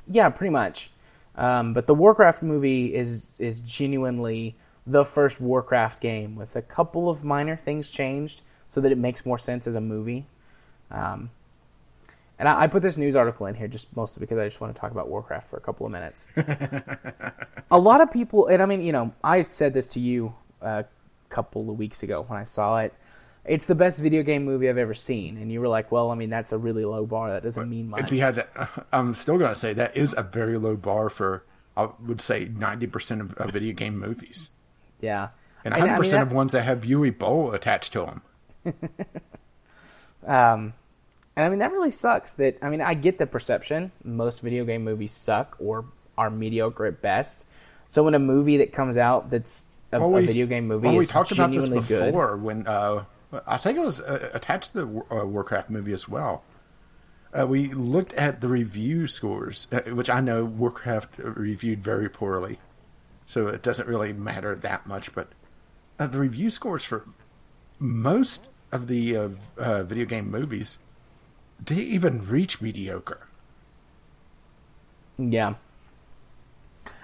[0.08, 0.92] Yeah, pretty much.
[1.38, 4.56] Um, but the Warcraft movie is is genuinely
[4.88, 9.26] the first Warcraft game with a couple of minor things changed so that it makes
[9.26, 10.26] more sense as a movie.
[10.92, 11.32] Um,
[12.38, 14.76] and I, I put this news article in here just mostly because I just want
[14.76, 16.28] to talk about Warcraft for a couple of minutes.
[17.72, 20.86] a lot of people, and I mean, you know, I said this to you a
[21.30, 22.94] couple of weeks ago when I saw it.
[23.48, 26.16] It's the best video game movie I've ever seen, and you were like, "Well, I
[26.16, 27.32] mean, that's a really low bar.
[27.32, 30.16] That doesn't mean much." If you had, to, I'm still going to say that is
[30.18, 31.44] a very low bar for,
[31.78, 34.50] I would say, 90% of, of video game movies.
[35.00, 35.30] yeah,
[35.64, 38.22] And And, 100% I mean, that- of ones that have Uwe Boll attached to them.
[40.26, 40.74] Um,
[41.36, 42.36] and I mean that really sucks.
[42.36, 45.86] That I mean I get the perception most video game movies suck or
[46.18, 47.48] are mediocre at best.
[47.88, 50.98] So when a movie that comes out that's a, Well, a video game movie well,
[50.98, 53.04] we talked about this genuinely good, before when uh,
[53.46, 56.44] I think it was uh, attached to the uh, Warcraft movie as well.
[57.34, 62.60] Uh, we looked at the review scores, uh, which I know Warcraft reviewed very poorly,
[63.26, 65.14] so it doesn't really matter that much.
[65.14, 65.30] But
[66.00, 67.06] uh, the review scores for
[67.78, 70.80] most of the uh, video game movies
[71.64, 73.28] didn't even reach mediocre.
[75.18, 75.56] yeah.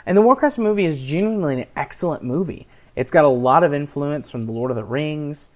[0.05, 2.67] And the Warcraft movie is genuinely an excellent movie.
[2.95, 5.49] It's got a lot of influence from the Lord of the Rings.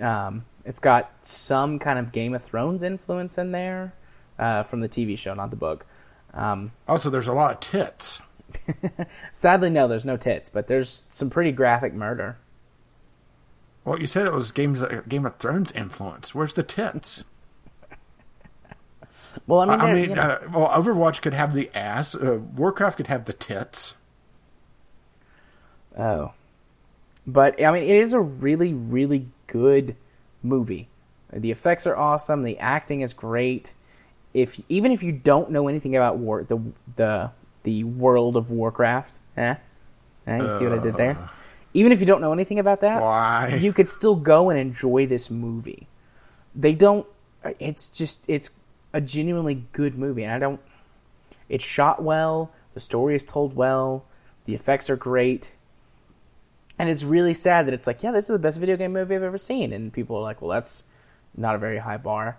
[0.00, 3.94] Um, it's got some kind of Game of Thrones influence in there
[4.38, 5.86] uh, from the TV show, not the book.
[6.34, 8.20] Um, Also, there's a lot of tits.
[9.32, 12.36] Sadly, no, there's no tits, but there's some pretty graphic murder.
[13.84, 16.34] Well, you said it was Games Game of Thrones influence.
[16.34, 17.24] Where's the tits?
[19.46, 22.14] Well, I mean, I mean, you know, uh, well, Overwatch could have the ass.
[22.14, 23.94] Uh, Warcraft could have the tits.
[25.98, 26.32] oh,
[27.26, 29.96] but I mean, it is a really, really good
[30.42, 30.88] movie.
[31.32, 32.42] The effects are awesome.
[32.42, 33.74] The acting is great.
[34.32, 36.60] If even if you don't know anything about war, the
[36.94, 37.30] the
[37.64, 39.56] the world of Warcraft, eh?
[40.26, 41.16] Eh, you see what I did there?
[41.74, 43.58] Even if you don't know anything about that, Why?
[43.60, 45.88] you could still go and enjoy this movie.
[46.54, 47.06] They don't.
[47.58, 48.50] It's just it's
[48.92, 50.60] a genuinely good movie, and I don't.
[51.48, 52.52] It's shot well.
[52.74, 54.04] The story is told well.
[54.44, 55.55] The effects are great.
[56.78, 59.14] And it's really sad that it's like, yeah, this is the best video game movie
[59.16, 60.84] I've ever seen, and people are like, well, that's
[61.36, 62.36] not a very high bar.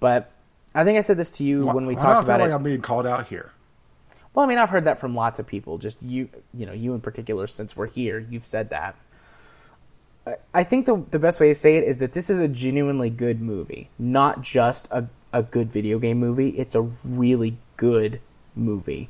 [0.00, 0.32] But
[0.74, 2.48] I think I said this to you when we talked about feel it.
[2.48, 3.52] like I'm being called out here.
[4.34, 5.78] Well, I mean, I've heard that from lots of people.
[5.78, 8.96] Just you, you know, you in particular, since we're here, you've said that.
[10.26, 12.48] I- I think the the best way to say it is that this is a
[12.48, 16.50] genuinely good movie, not just a a good video game movie.
[16.50, 18.20] It's a really good
[18.54, 19.08] movie,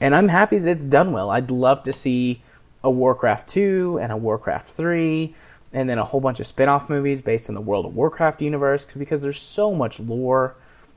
[0.00, 1.30] and I'm happy that it's done well.
[1.30, 2.42] I'd love to see
[2.84, 5.34] a Warcraft two and a Warcraft three,
[5.72, 8.84] and then a whole bunch of spin-off movies based on the World of Warcraft universe
[8.84, 10.54] because there's so much lore.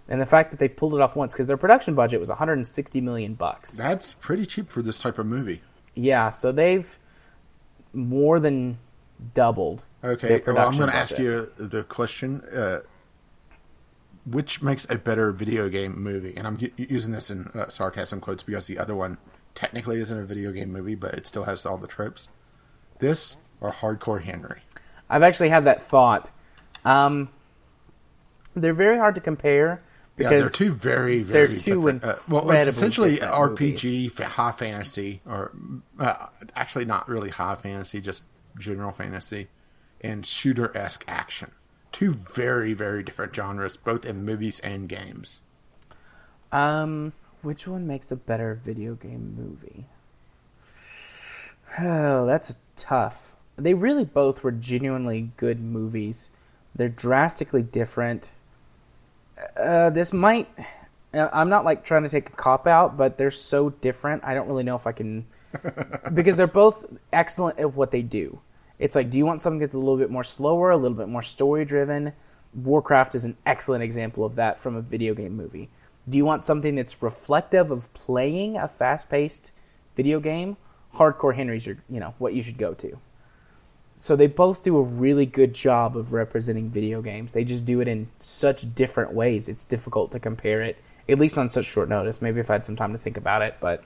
[0.10, 3.02] And the fact that they've pulled it off once because their production budget was 160
[3.02, 3.76] million bucks.
[3.76, 5.62] That's pretty cheap for this type of movie.
[5.96, 6.98] Yeah, so they've
[7.94, 8.78] more than
[9.34, 9.84] doubled.
[10.04, 12.82] Okay, well, I'm going to ask you the question: uh,
[14.26, 16.36] Which makes a better video game movie?
[16.38, 19.18] And I'm using this in uh, sarcasm quotes because the other one
[19.58, 22.30] technically isn't a video game movie, but it still has all the tropes.
[23.00, 24.62] This or Hardcore Henry?
[25.10, 26.30] I've actually had that thought.
[26.86, 27.30] Um,
[28.54, 29.82] they're very hard to compare
[30.16, 32.04] Yeah, because they're two very, they're very two different.
[32.04, 35.52] Uh, well, it's essentially RPG, fa- high fantasy, or
[36.00, 38.24] uh, actually not really high fantasy, just
[38.60, 39.48] general fantasy,
[40.02, 41.52] and shooter esque action.
[41.92, 45.40] Two very, very different genres, both in movies and games.
[46.52, 49.86] Um, which one makes a better video game movie?
[51.80, 53.36] Oh, that's tough.
[53.58, 56.32] They really both were genuinely good movies.
[56.74, 58.32] They're drastically different.
[59.60, 60.48] Uh, this might.
[61.14, 64.24] uh, I'm not like trying to take a cop out, but they're so different.
[64.24, 65.26] I don't really know if I can.
[66.14, 68.40] because they're both excellent at what they do.
[68.80, 71.10] It's like, do you want something that's a little bit more slower, a little bit
[71.10, 72.14] more story driven?
[72.54, 75.70] Warcraft is an excellent example of that from a video game movie.
[76.10, 79.52] Do you want something that's reflective of playing a fast paced
[79.96, 80.58] video game?
[80.96, 82.98] Hardcore Henry's your, you know, what you should go to.
[83.96, 87.34] So they both do a really good job of representing video games.
[87.34, 89.50] They just do it in such different ways.
[89.50, 90.78] It's difficult to compare it,
[91.10, 92.22] at least on such short notice.
[92.22, 93.84] Maybe if I had some time to think about it, but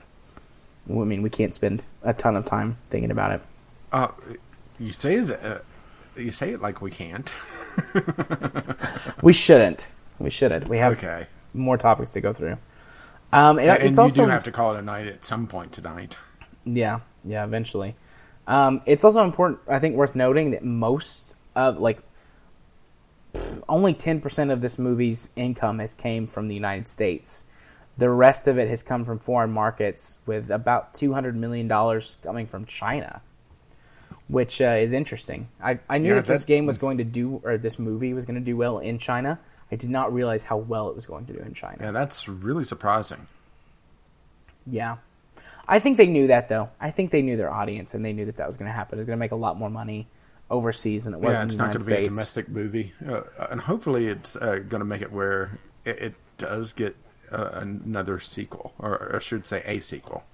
[0.88, 3.40] I mean, we can't spend a ton of time thinking about it.
[3.90, 4.08] Uh,
[4.78, 5.58] you say that uh,
[6.16, 7.32] you say it like we can't.
[9.22, 9.88] We shouldn't.
[10.18, 10.68] we shouldn't.
[10.68, 11.26] We have Okay.
[11.54, 12.58] More topics to go through.
[13.32, 15.46] Um, it- And it's you also do have to call it a night at some
[15.46, 16.16] point tonight.
[16.64, 17.96] Yeah, yeah, eventually.
[18.46, 22.00] Um, it's also important, I think, worth noting that most of like
[23.34, 27.44] pff, only ten percent of this movie's income has came from the United States.
[27.98, 32.16] The rest of it has come from foreign markets, with about two hundred million dollars
[32.22, 33.20] coming from China,
[34.28, 35.48] which uh, is interesting.
[35.62, 38.24] I, I knew Yeah, that this game was going to do, or this movie was
[38.24, 39.38] going to do well in China.
[39.72, 41.78] I did not realize how well it was going to do in China.
[41.80, 43.26] Yeah, that's really surprising.
[44.66, 44.98] Yeah.
[45.66, 46.68] I think they knew that though.
[46.78, 48.98] I think they knew their audience and they knew that that was going to happen.
[48.98, 50.06] It was going to make a lot more money
[50.50, 52.48] overseas than it was yeah, in it's the not United going to be a domestic
[52.48, 56.94] movie, uh, and hopefully it's uh, going to make it where it, it does get
[57.30, 60.24] uh, another sequel, or I should say a sequel.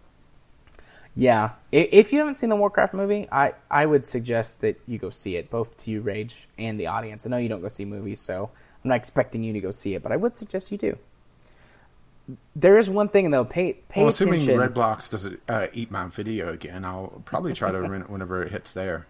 [1.15, 1.53] Yeah.
[1.73, 5.37] If you haven't seen the Warcraft movie, I, I would suggest that you go see
[5.37, 7.27] it, both to you, Rage, and the audience.
[7.27, 8.51] I know you don't go see movies, so
[8.85, 10.97] I'm not expecting you to go see it, but I would suggest you do.
[12.55, 13.45] There is one thing though.
[13.45, 14.61] Pay pay Well, assuming attention.
[14.75, 18.53] Redbox doesn't uh, eat my video again, I'll probably try to rent it whenever it
[18.53, 19.07] hits there.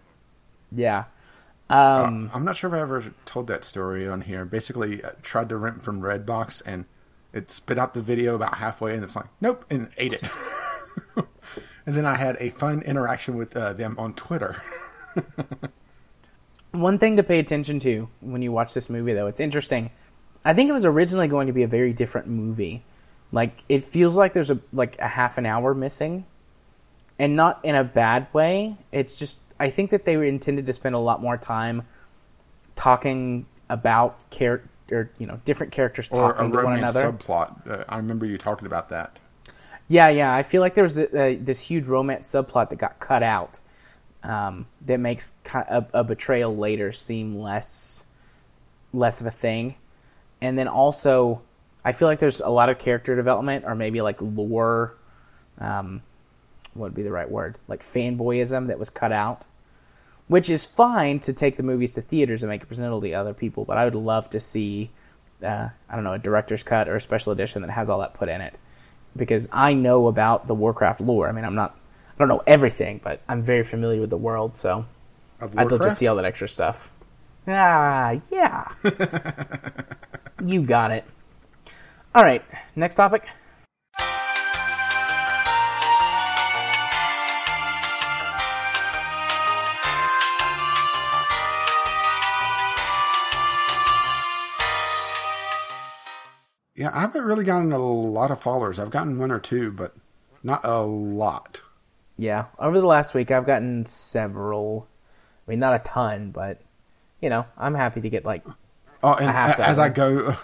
[0.71, 1.05] yeah.
[1.69, 4.45] Um, Uh, I'm not sure if I ever told that story on here.
[4.45, 6.85] Basically, I tried to rent from Redbox, and
[7.33, 10.27] it spit out the video about halfway, and it's like, nope, and ate it.
[11.85, 14.61] and then I had a fun interaction with uh, them on Twitter.
[16.71, 19.89] One thing to pay attention to when you watch this movie, though, it's interesting.
[20.45, 22.83] I think it was originally going to be a very different movie.
[23.31, 26.25] Like it feels like there's a like a half an hour missing,
[27.17, 28.77] and not in a bad way.
[28.91, 31.83] It's just I think that they were intended to spend a lot more time
[32.75, 37.11] talking about character, you know, different characters or a talking to one another.
[37.11, 37.69] subplot.
[37.69, 39.19] Uh, I remember you talking about that.
[39.89, 40.33] Yeah, yeah.
[40.33, 43.59] I feel like there was a, a, this huge romance subplot that got cut out
[44.23, 48.05] um, that makes a, a betrayal later seem less
[48.93, 49.75] less of a thing.
[50.41, 51.41] And then also,
[51.83, 54.95] I feel like there's a lot of character development, or maybe like lore.
[55.57, 56.03] Um,
[56.75, 57.57] what would be the right word?
[57.67, 59.45] Like fanboyism that was cut out,
[60.27, 63.33] which is fine to take the movies to theaters and make it presentable to other
[63.33, 63.65] people.
[63.65, 64.91] But I would love to see,
[65.43, 68.13] uh, I don't know, a director's cut or a special edition that has all that
[68.13, 68.55] put in it
[69.19, 71.29] because I know about the Warcraft lore.
[71.29, 71.77] I mean, I'm not,
[72.15, 74.85] I don't know everything, but I'm very familiar with the world, so
[75.41, 76.91] I'd love to see all that extra stuff.
[77.47, 78.71] Ah, yeah.
[80.45, 81.05] you got it.
[82.15, 82.43] All right,
[82.75, 83.27] next topic.
[96.79, 98.79] Yeah, I haven't really gotten a lot of followers.
[98.79, 99.93] I've gotten one or two, but
[100.41, 101.61] not a lot.
[102.17, 104.87] Yeah, over the last week, I've gotten several.
[105.45, 106.61] I mean, not a ton, but
[107.19, 108.45] you know, I'm happy to get like
[109.03, 110.37] Oh, and as I go,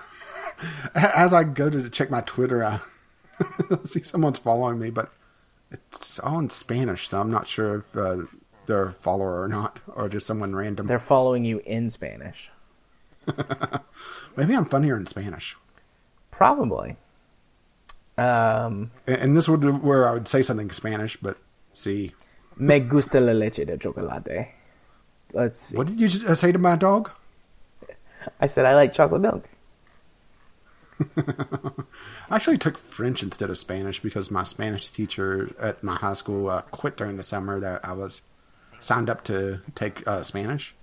[0.94, 2.82] as I go to check my Twitter, I
[3.86, 5.14] see someone's following me, but
[5.72, 8.18] it's all in Spanish, so I'm not sure if uh,
[8.66, 10.86] they're a follower or not, or just someone random.
[10.88, 12.52] they're following you in Spanish.
[14.36, 15.56] Maybe I'm funnier in Spanish.
[16.36, 16.98] Probably.
[18.18, 21.38] Um, And, and this would be where I would say something in Spanish, but
[21.74, 22.12] see,
[22.58, 24.50] me gusta la leche de chocolate.
[25.34, 25.78] Let's see.
[25.78, 27.12] what did you say to my dog?
[28.40, 29.50] I said I like chocolate milk.
[31.18, 36.50] I actually took French instead of Spanish because my Spanish teacher at my high school
[36.50, 38.22] uh, quit during the summer that I was
[38.80, 40.74] signed up to take uh, Spanish.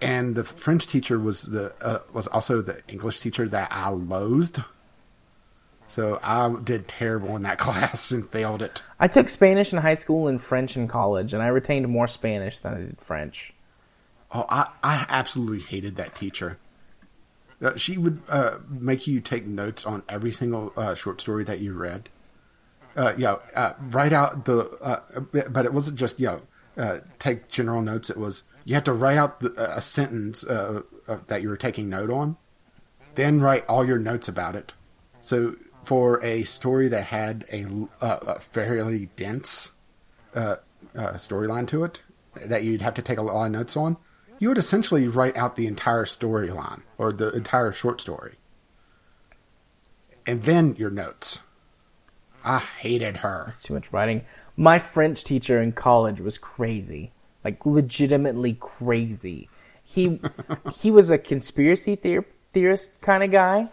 [0.00, 4.62] And the French teacher was the uh, was also the English teacher that I loathed.
[5.88, 8.82] So I did terrible in that class and failed it.
[9.00, 12.58] I took Spanish in high school and French in college, and I retained more Spanish
[12.58, 13.54] than I did French.
[14.32, 16.58] Oh, I, I absolutely hated that teacher.
[17.60, 21.60] Uh, she would uh, make you take notes on every single uh, short story that
[21.60, 22.08] you read.
[22.94, 25.00] Uh, you know, uh, write out the, uh,
[25.48, 26.40] but it wasn't just, you know,
[26.76, 28.10] uh, take general notes.
[28.10, 30.82] It was, you had to write out the, a sentence uh,
[31.28, 32.36] that you were taking note on,
[33.14, 34.74] then write all your notes about it.
[35.22, 37.64] So for a story that had a,
[38.02, 39.70] uh, a fairly dense
[40.34, 40.56] uh,
[40.94, 42.02] uh, storyline to it
[42.34, 43.96] that you'd have to take a lot of notes on,
[44.38, 48.34] you would essentially write out the entire storyline or the entire short story.
[50.26, 51.40] And then your notes.
[52.44, 53.46] I hated her.
[53.48, 54.26] It's too much writing.
[54.58, 57.12] My French teacher in college was crazy,
[57.48, 59.48] like legitimately crazy.
[59.84, 60.20] He
[60.74, 63.68] he was a conspiracy theor- theorist kind of guy,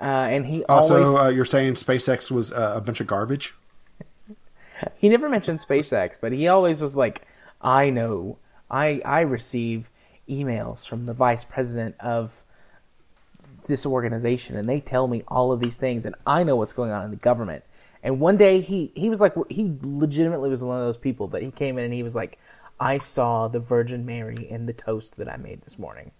[0.00, 3.54] uh, and he Also, always uh, you're saying SpaceX was uh, a bunch of garbage?
[4.96, 7.26] he never mentioned SpaceX, but he always was like,
[7.60, 8.38] I know,
[8.70, 9.90] I I receive
[10.28, 12.44] emails from the vice president of
[13.66, 16.92] this organization and they tell me all of these things and I know what's going
[16.92, 17.64] on in the government.
[18.02, 21.42] And one day he he was like he legitimately was one of those people that
[21.42, 22.38] he came in and he was like,
[22.80, 26.12] I saw the Virgin Mary in the toast that I made this morning.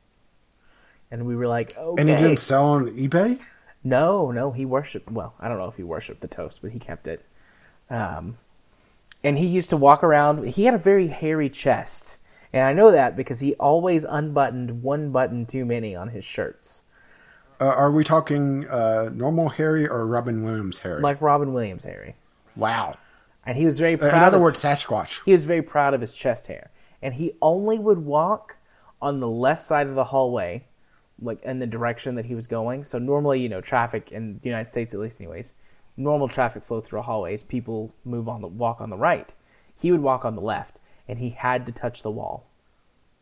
[1.11, 2.01] And we were like, okay.
[2.01, 3.41] And he didn't sell on eBay?
[3.83, 5.11] No, no, he worshipped.
[5.11, 7.25] Well, I don't know if he worshipped the toast, but he kept it.
[7.89, 8.37] Um,
[9.25, 10.47] and he used to walk around.
[10.49, 12.21] He had a very hairy chest,
[12.53, 16.85] and I know that because he always unbuttoned one button too many on his shirts,
[17.61, 21.01] Uh, are we talking uh, normal hairy or Robin Williams hairy?
[21.01, 22.15] like Robin Williams hairy.
[22.55, 22.95] wow.
[23.45, 24.15] And he was very uh, proud.
[24.15, 25.21] In other of, words, Sasquatch.
[25.25, 26.71] he was very proud of his chest hair,
[27.01, 28.57] and he only would walk
[29.01, 30.65] on the left side of the hallway,
[31.21, 32.85] like in the direction that he was going.
[32.85, 35.55] So normally, you know, traffic in the United States, at least, anyways,
[35.97, 37.43] normal traffic flow through hallways.
[37.43, 39.33] People move on the walk on the right.
[39.79, 42.47] He would walk on the left, and he had to touch the wall.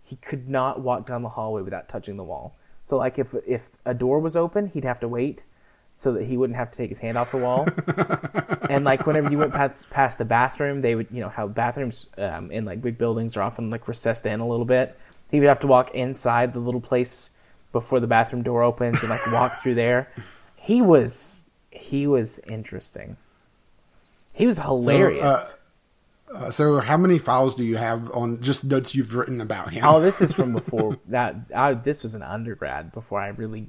[0.03, 2.57] He could not walk down the hallway without touching the wall.
[2.83, 5.45] So, like if if a door was open, he'd have to wait
[5.99, 7.67] so that he wouldn't have to take his hand off the wall.
[8.71, 12.07] and like whenever you went past, past the bathroom, they would, you know, how bathrooms
[12.17, 14.97] um, in like big buildings are often like recessed in a little bit.
[15.29, 17.31] He would have to walk inside the little place
[17.73, 20.09] before the bathroom door opens and like walk through there.
[20.55, 23.17] He was he was interesting.
[24.33, 25.57] He was hilarious.
[26.33, 29.85] Uh, so, how many files do you have on just notes you've written about him?
[29.85, 31.35] oh, this is from before that.
[31.53, 33.67] I, this was an undergrad before I really.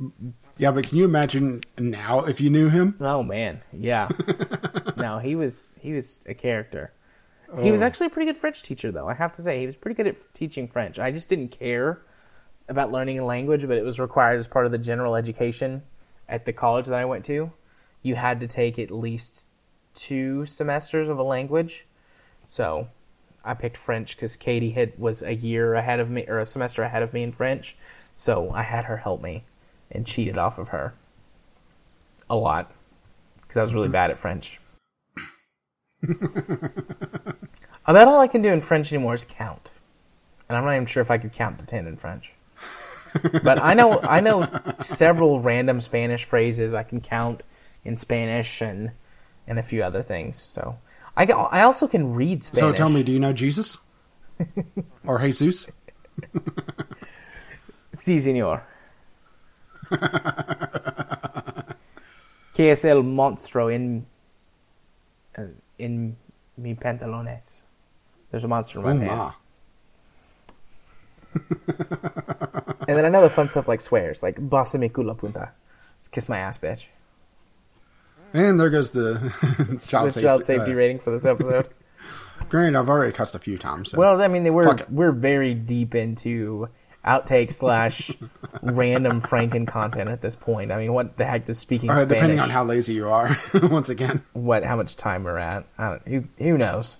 [0.60, 2.96] Yeah, but can you imagine now if you knew him?
[3.00, 4.10] Oh man, yeah.
[4.98, 6.92] no, he was he was a character.
[7.62, 7.86] He was oh.
[7.86, 9.08] actually a pretty good French teacher, though.
[9.08, 11.00] I have to say, he was pretty good at f- teaching French.
[11.00, 12.02] I just didn't care
[12.68, 15.82] about learning a language, but it was required as part of the general education
[16.28, 17.52] at the college that I went to.
[18.04, 19.48] You had to take at least
[19.96, 21.88] two semesters of a language.
[22.46, 22.90] So
[23.44, 26.84] I picked French because Katie had was a year ahead of me or a semester
[26.84, 27.76] ahead of me in French.
[28.14, 29.46] So I had her help me
[29.92, 30.94] and cheated off of her
[32.30, 32.72] a lot
[33.42, 34.60] because I was really bad at French.
[37.86, 39.72] About all I can do in French anymore is count,
[40.48, 42.34] and I'm not even sure if I could count to ten in French.
[43.44, 44.48] but I know I know
[44.80, 46.74] several random Spanish phrases.
[46.74, 47.46] I can count
[47.84, 48.92] in Spanish and
[49.48, 50.38] and a few other things.
[50.38, 50.78] So
[51.18, 52.78] I I also can read Spanish.
[52.78, 53.78] So, tell me, do you know Jesus?
[55.06, 55.68] or Jesus?
[57.92, 58.62] Sí, señor.
[62.54, 64.06] ¿Qué es el monstruo en
[65.38, 65.44] uh,
[65.78, 66.18] en
[66.58, 67.64] mi pantalones?
[68.32, 69.34] There's a monster in my pants.
[72.88, 75.52] and then I know the fun stuff like swears, like "Basa mi culo punta,"
[76.12, 76.88] kiss my ass, bitch.
[78.34, 79.32] And there goes the
[79.88, 80.26] child With safety.
[80.26, 81.68] child safety uh, rating for this episode.
[82.50, 83.92] Granted, I've already cussed a few times.
[83.92, 83.98] So.
[83.98, 86.70] Well, I mean, we're we're very deep into
[87.06, 88.12] outtake slash
[88.62, 90.72] random Franken content at this point.
[90.72, 92.10] I mean, what the heck does speaking Uh, Spanish?
[92.10, 94.24] depending on how lazy you are, once again.
[94.34, 95.66] what how much time we're at.
[95.78, 96.98] I don't, who who knows?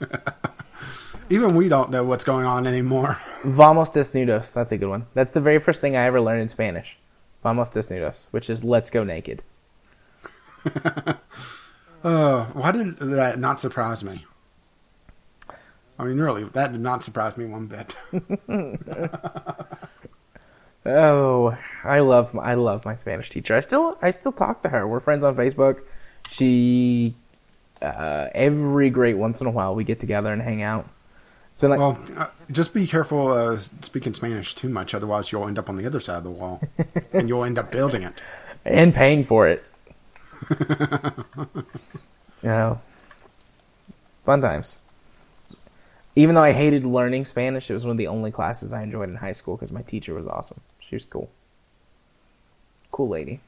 [1.30, 3.18] Even we don't know what's going on anymore.
[3.44, 4.54] Vamos desnudos.
[4.54, 5.06] That's a good one.
[5.14, 6.98] That's the very first thing I ever learned in Spanish.
[7.42, 9.42] Vamos desnudos, which is let's go naked.
[12.04, 14.24] Uh, why did that not surprise me?
[15.98, 17.96] I mean, really, that did not surprise me one bit.
[20.86, 23.56] Oh, I love my, I love my Spanish teacher.
[23.56, 24.86] I still I still talk to her.
[24.86, 25.82] We're friends on Facebook.
[26.28, 27.16] She
[27.82, 30.88] uh, every great once in a while we get together and hang out.
[31.54, 35.58] So like well, uh, just be careful uh, speaking Spanish too much, otherwise you'll end
[35.58, 36.60] up on the other side of the wall,
[37.12, 38.14] and you'll end up building it.
[38.64, 39.64] and paying for it.
[40.50, 41.56] you
[42.44, 42.80] know,
[44.24, 44.78] fun times.
[46.18, 49.10] Even though I hated learning Spanish, it was one of the only classes I enjoyed
[49.10, 50.60] in high school because my teacher was awesome.
[50.78, 51.30] She was cool.
[52.90, 53.40] Cool lady.